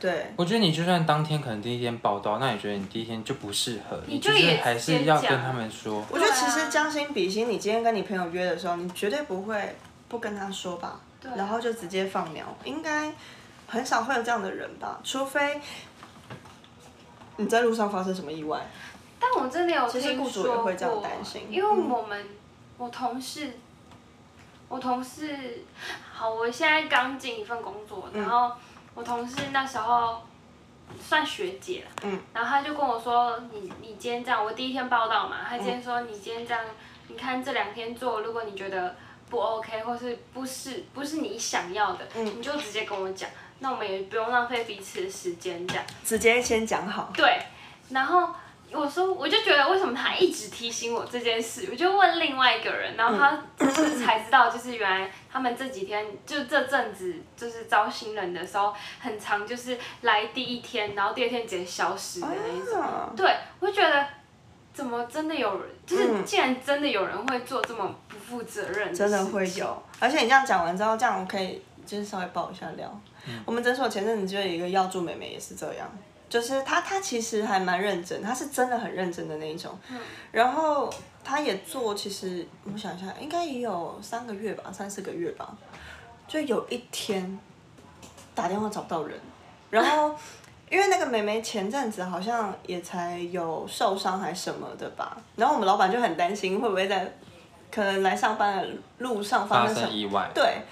[0.00, 6.02] 对，我觉得你就算当天可能第一天报道，那你觉得你第一天就不适合，你就是还是要跟他们说。
[6.10, 9.76] 我觉得其实将心比心，你今天跟你朋友约的时候，你绝对不会
[10.08, 10.98] 不跟他说吧？
[11.20, 11.30] 对。
[11.36, 13.12] 然后就直接放鸟，应该
[13.66, 14.98] 很少会有这样的人吧？
[15.04, 15.60] 除非
[17.36, 18.58] 你在路上发生什么意外。
[19.20, 22.28] 但我真的有听说过，其实雇主也会这样担心，因为我们、嗯、
[22.78, 23.52] 我同事，
[24.70, 25.62] 我同事，
[26.10, 28.48] 好，我现在刚进一份工作，然后。
[28.48, 28.52] 嗯
[28.94, 30.22] 我同事那时候
[31.00, 36.62] 算学姐了，嗯，然后他就跟我说：“你你今天这样，我第一天报道嘛，他今天说你今天这样，
[37.08, 38.96] 你看这两天做，如果你觉得
[39.28, 47.10] 不 OK 或是不是不是你想要的，嗯，你就直接跟我讲，那我们也不用浪费彼此的时间，这样直接先讲好。
[47.14, 47.42] 对，
[47.90, 48.34] 然后。
[48.72, 62.82] 我说，我就觉得为什么他一直提醒我这件事，我就问另外一个人，然后他就是才知道，就是原来他们这几天就这阵子就是招新人的时候，很长就是来第一天，然后第二天直接消失的那一种。
[63.16, 64.06] 对，我就觉得
[64.72, 69.08] 怎么真的有人，就是竟然真的有人会做这么不负责任的事情。
[69.08, 73.00] 真的会有，而且你这样讲完之后，这样我可以就是稍微爆一下料。
[73.44, 75.90] 我们诊所前阵子就有一个药助妹妹也是这样。
[76.30, 79.78] 就是他，他其实还蛮认真，他是真的很认真的那一种。
[79.90, 79.98] 嗯。
[80.32, 80.88] 然后
[81.22, 85.54] 他也做，其实我想一下，应该也有三个月吧，三四个月吧。
[86.28, 87.38] 就有一天
[88.36, 89.18] 打电话找不到人，
[89.68, 90.14] 然后
[90.70, 97.12] 因为那个妹妹前阵子好像也才有受伤还什么的吧，然后我们老板就很担心会不会在
[97.68, 98.68] 可能来上班的
[98.98, 100.62] 路上发生什么意外，对，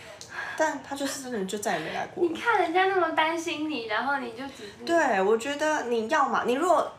[0.59, 2.29] 但他就是真的就再也没来过。
[2.29, 4.85] 你看人家那么担心你，然后你就只是……
[4.85, 6.91] 对，我觉得你要嘛，你如果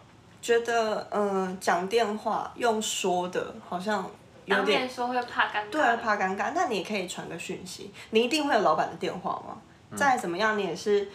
[0.41, 4.09] 觉得嗯讲电话用说的，好像
[4.45, 9.57] 有点当面说会怕尴尬，对，怕尴尬，那你也可以传个讯息，你一定会有老板的电话吗？
[9.91, 11.07] 嗯、再怎么样，你也是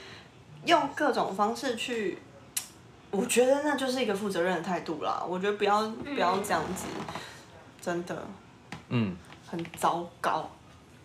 [0.67, 2.19] 用各种方式去。
[3.11, 5.25] 我觉得那就是一个负责任的态度啦。
[5.25, 7.15] 我觉得不要不要这样子，嗯、
[7.81, 8.27] 真的，
[8.89, 9.17] 嗯，
[9.49, 10.51] 很糟糕，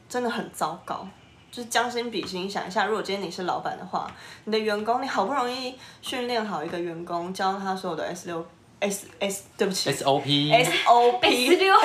[0.10, 1.08] 真的很糟糕。
[1.52, 4.10] 就是将心比心，想一下，如果今天你是老板的话，
[4.46, 8.46] 你的员工，你好不容易训练好一个员工，教他所有的 S 六
[8.80, 11.76] S S，对不起，S O P S O P S 六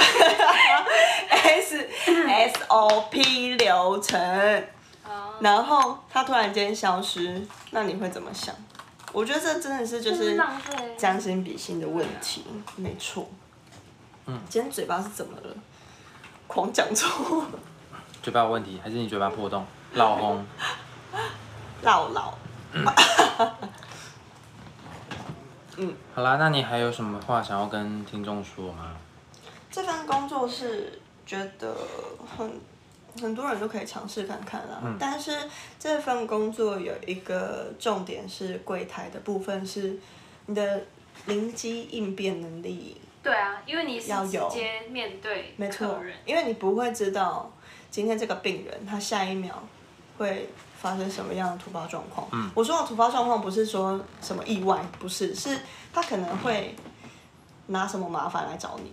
[1.30, 1.88] S
[2.28, 4.64] S O P 流程，
[5.40, 8.54] 然后他突然间消失，那你会怎么想？
[9.12, 10.38] 我觉得这真的是就是
[10.96, 12.44] 将心比心的问题，
[12.76, 13.28] 没错。
[14.26, 15.54] 嗯，今天嘴巴是怎么了？
[16.46, 17.44] 狂讲错。
[18.24, 19.62] 嘴巴有问题，还是你嘴巴破洞？
[19.92, 20.42] 老红。
[21.82, 22.32] 老老。
[25.76, 25.94] 嗯。
[26.14, 28.96] 好啦，那你还有什么话想要跟听众说吗？
[29.70, 31.76] 这份工作是觉得
[32.36, 32.50] 很。
[33.22, 35.48] 很多人都可以尝试看看啦，嗯、但是
[35.78, 39.96] 这份工作有一个重点是柜台的部分，是
[40.46, 40.82] 你的
[41.26, 43.00] 灵机应变能力。
[43.22, 47.48] 对啊，因为你是直接面对客人，没错，因为你不会知道
[47.94, 49.54] 今天这个病人他下一秒
[50.18, 52.26] 会发生什么样的突发状况。
[52.32, 55.56] 嗯、我说的突发状况不是说什么意外，不是，是
[55.92, 56.74] 他可能会
[57.68, 58.92] 拿什么麻烦来找你。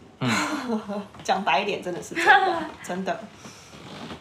[1.23, 3.19] 讲、嗯、 白一点，真的是这样， 真的。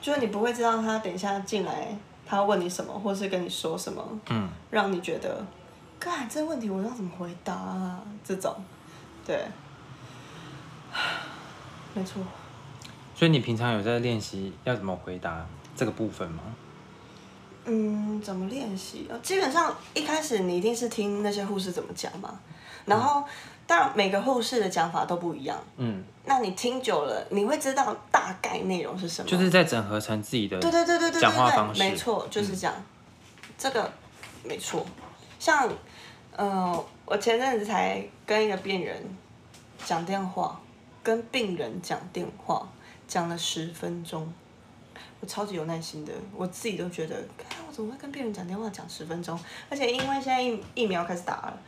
[0.00, 5.44] 就是你不会知道他等一下进来，他要问你什么，或是跟你说什么，嗯，让你觉得，
[5.98, 8.00] 干这问题我要怎么回答啊？
[8.24, 8.56] 这种，
[9.26, 9.44] 对，
[11.92, 12.22] 没错。
[13.20, 15.46] 所以你平常有在练习要怎么回答
[15.76, 16.42] 这个部分吗？
[17.66, 19.06] 嗯，怎么练习？
[19.22, 22.40] 基本上一开始你一定是听那些护士怎么讲嘛，
[22.86, 23.20] 然后。
[23.20, 23.24] 嗯
[23.66, 25.56] 当然，每个护士的讲法都不一样。
[25.76, 29.30] 嗯，那你听久了，你会知道大概内容是什么。
[29.30, 31.80] 就是在整合成自己的对对对对对讲话方式。
[31.80, 32.74] 没错，就是这样。
[32.76, 32.84] 嗯、
[33.56, 33.88] 这个
[34.42, 34.84] 没错。
[35.38, 35.68] 像，
[36.36, 39.00] 嗯、呃，我前阵子才跟一个病人
[39.84, 40.60] 讲电话，
[41.04, 42.68] 跟病人讲电话
[43.10, 44.32] 讲了十分钟，
[45.18, 49.36] 我超级有耐心的，我自己都觉得，看我怎么会跟病人讲电话讲十分钟？
[49.68, 51.58] 而且因为现在疫疫苗开始打了。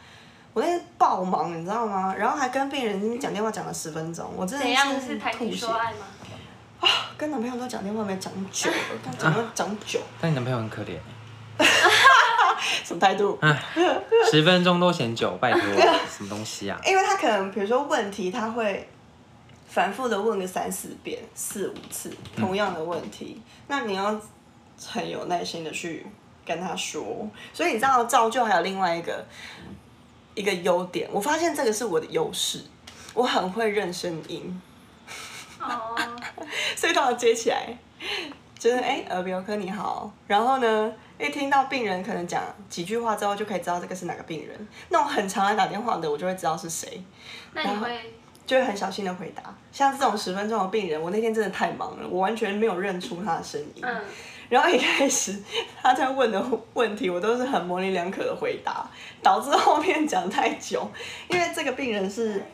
[0.54, 2.14] 我那天爆忙，你知道吗？
[2.14, 4.66] 然后还跟病人讲电话讲了十分钟，我真的
[5.00, 5.66] 是吐血。
[5.66, 6.88] 啊，
[7.18, 8.70] 跟男朋友都讲电话没讲久，
[9.02, 9.98] 跟讲电话讲久。
[10.20, 10.96] 但你男朋友很可怜。
[12.84, 13.36] 什么态度？
[14.30, 15.60] 十分钟都嫌久，拜托，
[16.08, 16.78] 什么东西啊？
[16.84, 18.88] 因为他可能比如说问题，他会
[19.72, 24.20] 反复的问个三四遍、四五次同样的问题，嗯、那你要
[24.86, 26.06] 很有耐心的去
[26.44, 27.28] 跟他说。
[27.52, 29.24] 所以你知道，造就还有另外一个。
[30.34, 32.64] 一个优点，我发现这个是我的优势，
[33.12, 34.62] 我很会认声音，
[35.60, 35.94] 哦，
[36.74, 37.68] 所以当我接起来，
[38.58, 44.68] 就是哎，耳鼻喉科你好，然后呢，一听到病人可能讲几句话之后，就可以知道这个是哪个病人。
[44.88, 47.04] 那种很常来打电话的，我就会知道是谁，
[47.52, 48.14] 那你会
[48.46, 49.42] 就会很小心的回答。
[49.70, 53.82] 像这种十分钟的病人，我那天真的太忙了，我完全没有认出他的声音。
[53.82, 54.00] 嗯
[54.48, 55.34] 然后一开始
[55.80, 58.86] 他在问的 问题，我都是很模棱两可的回答，
[59.22, 60.86] 导致后面讲太久。
[61.30, 62.44] 因为这个病人是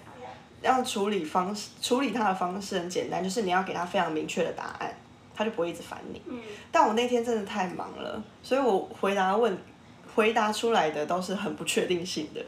[0.63, 4.95] 要处理方式，处理他的方式很简单，就是你要给他非常明确的答案，
[5.35, 6.23] 他就不会一直烦你。
[6.27, 6.39] 嗯。
[6.71, 9.59] 但我那天真的太忙了，所以我回答问，
[10.15, 12.41] 回答出来的都是很不确定性的，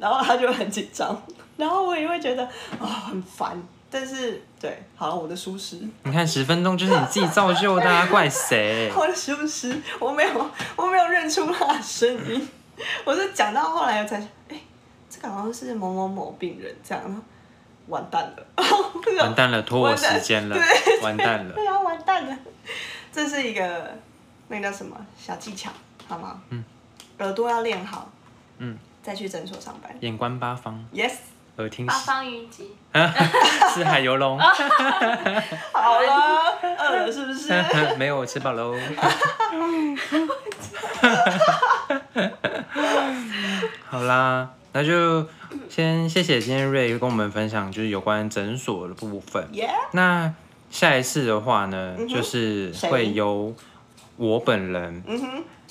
[0.00, 1.20] 然后他就很紧张，
[1.56, 3.62] 然后我也会觉得啊、哦、很烦。
[3.92, 5.76] 但是，对，好，我的疏失。
[6.04, 8.88] 你看，十分钟就是你自己造就的，啊，怪谁？
[8.96, 12.48] 我的疏失，我没有，我没有认出他的声音。
[13.04, 14.62] 我是讲到后来我才，哎、欸，
[15.10, 17.22] 这个好像是某某某病人这样，
[17.88, 18.46] 完蛋了，
[19.22, 22.38] 完蛋了，拖我时间了，对，完蛋了，对啊，完蛋了。
[23.12, 23.92] 这是一个
[24.46, 25.68] 那个叫什么小技巧，
[26.06, 26.40] 好吗？
[26.50, 26.64] 嗯。
[27.18, 28.10] 耳朵要练好，
[28.58, 29.94] 嗯，再去诊所上班。
[30.00, 30.84] 眼观八方。
[30.94, 31.14] Yes。
[31.56, 32.70] 耳听八方云集，
[33.74, 34.38] 四海游龙。
[34.38, 37.52] 好了，饿了是不是？
[37.98, 38.74] 没有，我吃饱喽。
[43.90, 45.26] 好啦，那就
[45.68, 49.46] 先谢谢今天瑞跟我们分享，就是有关诊所的部分。
[49.92, 50.32] 那
[50.70, 53.54] 下一次的话呢，嗯、就是会由
[54.16, 55.02] 我本人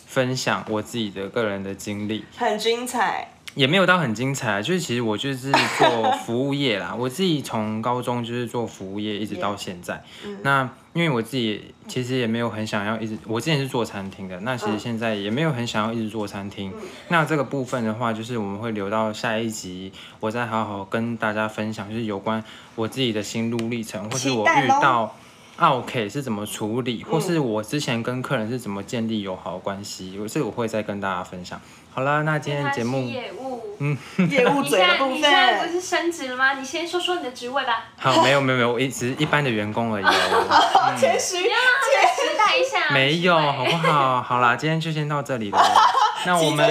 [0.10, 3.30] 分享我自己的个人的经历，很精彩。
[3.55, 6.95] 也没有到很精彩，就是其实我就是做 服务业啦。
[6.97, 10.01] 我自己从高中就是做服务业，一直到现在。
[10.24, 10.38] Yeah.
[10.43, 16.72] 那因为我自己其实也没有很想要一直，我之前是做餐厅的，那其实现在也没有很想要一直做餐厅。
[17.10, 22.43] 那这个部分的话，就是我们会留到下一集，我再好好跟大家分享，就是有关
[22.76, 25.16] 我自己的心路历程，或是我遇到。
[25.60, 31.60] OK 是怎么处理，或是我之前跟客人是怎么建立友好关系，我这个我会再跟大家分享。
[31.91, 33.97] 好了，那今天节目，业务，嗯，
[34.30, 36.53] 业务嘴的部分，你现在不是升职了吗？
[36.53, 37.88] 你先说说你的职位吧。
[37.97, 40.05] 好，没有没有没有，我一直一般的员工而已。
[40.97, 42.93] 谦虚，谦虚带一下。
[42.93, 44.22] 没有，好不好？
[44.22, 45.60] 好啦，今天就先到这里了。
[46.26, 46.70] 那我们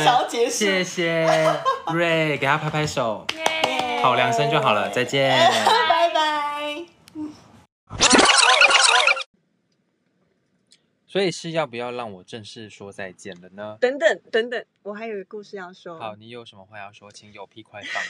[0.51, 1.27] 谢谢
[1.87, 3.27] Ray，给他拍拍手，
[4.03, 5.39] 好两声就好了，再见。
[11.09, 13.79] 所以是要不要让我正式说再见了呢？
[13.81, 15.99] 等等等等，我还有一个故事要说。
[15.99, 18.03] 好，你有什么话要说，请有屁快放。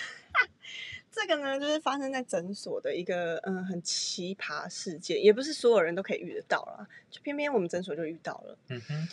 [1.12, 8.58] 这个呢，就是发生在诊所的一个嗯很奇葩事件，也不是所有人都可以遇得到啦，就偏偏我们诊所就遇到了。
[8.68, 9.08] 嗯哼。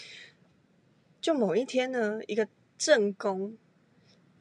[1.21, 3.55] 就某一天呢，一个正宫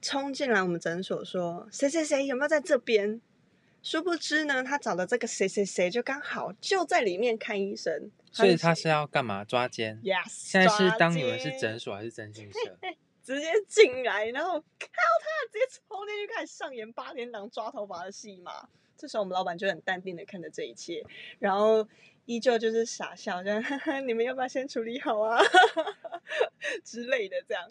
[0.01, 3.21] 冲进来我们诊所说：“谁谁谁有没有在这边？”
[3.85, 8.11] 殊不知呢，他找的这个谁谁谁就刚好就在里面看医生。
[8.33, 9.45] 所以他是要干嘛？
[9.45, 10.25] 抓奸？Yes。
[10.33, 12.59] 现在是当你们是诊所还是征信社？
[13.23, 18.67] 直接进来，然后看到他直接冲进去开始上演八点档抓头发的戏码。
[18.97, 21.05] 这时候我们老板就很淡定的看着这一切，
[21.39, 21.87] 然后
[22.25, 25.39] 依旧就是傻笑，就哈哈， 你们要不要先处理好啊？
[26.83, 27.71] 之类的这样。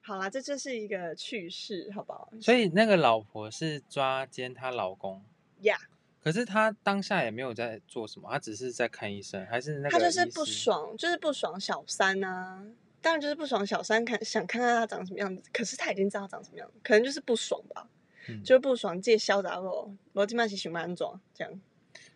[0.00, 2.32] 好啦，这就是一个趣事，好不好？
[2.40, 5.24] 所以那个老婆是抓奸她老公。
[5.62, 5.86] 呀，Yeah.
[6.22, 9.90] 可是他当下也没有在做什么，他只是在看医生，还是那个？
[9.90, 12.62] 他就是不爽，就是不爽小三啊，
[13.00, 15.42] 当然就是不爽小三看，看想看看他长什么样子。
[15.52, 17.88] 可是他已经知道他长什么样子，可能就是不爽吧，
[18.28, 21.60] 嗯、就是不爽，借嚣杂我，我今晚是熊蛮壮这样。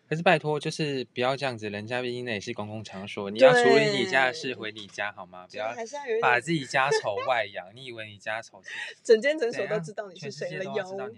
[0.07, 5.47] 可是拜托，就是不要这样子，人家毕竟那也是公共场所，你要处理你家的事，回你家好吗？
[5.49, 5.73] 不要
[6.21, 7.75] 把自己家丑外扬。
[7.75, 8.61] 你以为你家丑？
[9.03, 11.11] 整间诊所都知道你是谁了哟。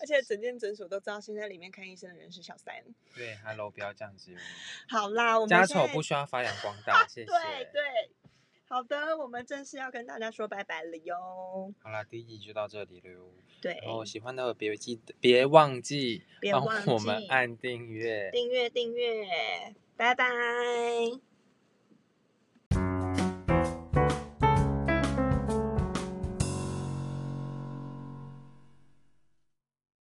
[0.00, 2.74] 而且整间诊所都知道现在里面看医生的人是小三。
[3.14, 4.32] 对，Hello，不要这样子。
[4.88, 7.26] 好啦，我们家丑不需要发扬光大， 谢谢。
[7.26, 8.10] 对对。
[8.72, 11.14] 好的，我们正式要跟大家说拜拜了哟。
[11.82, 13.30] 好啦，第一集就到这里了哟。
[13.60, 13.78] 对。
[13.82, 18.30] 然后喜欢的别记得别忘记帮我们按订阅。
[18.30, 19.26] 订阅订阅，
[19.94, 20.24] 拜拜。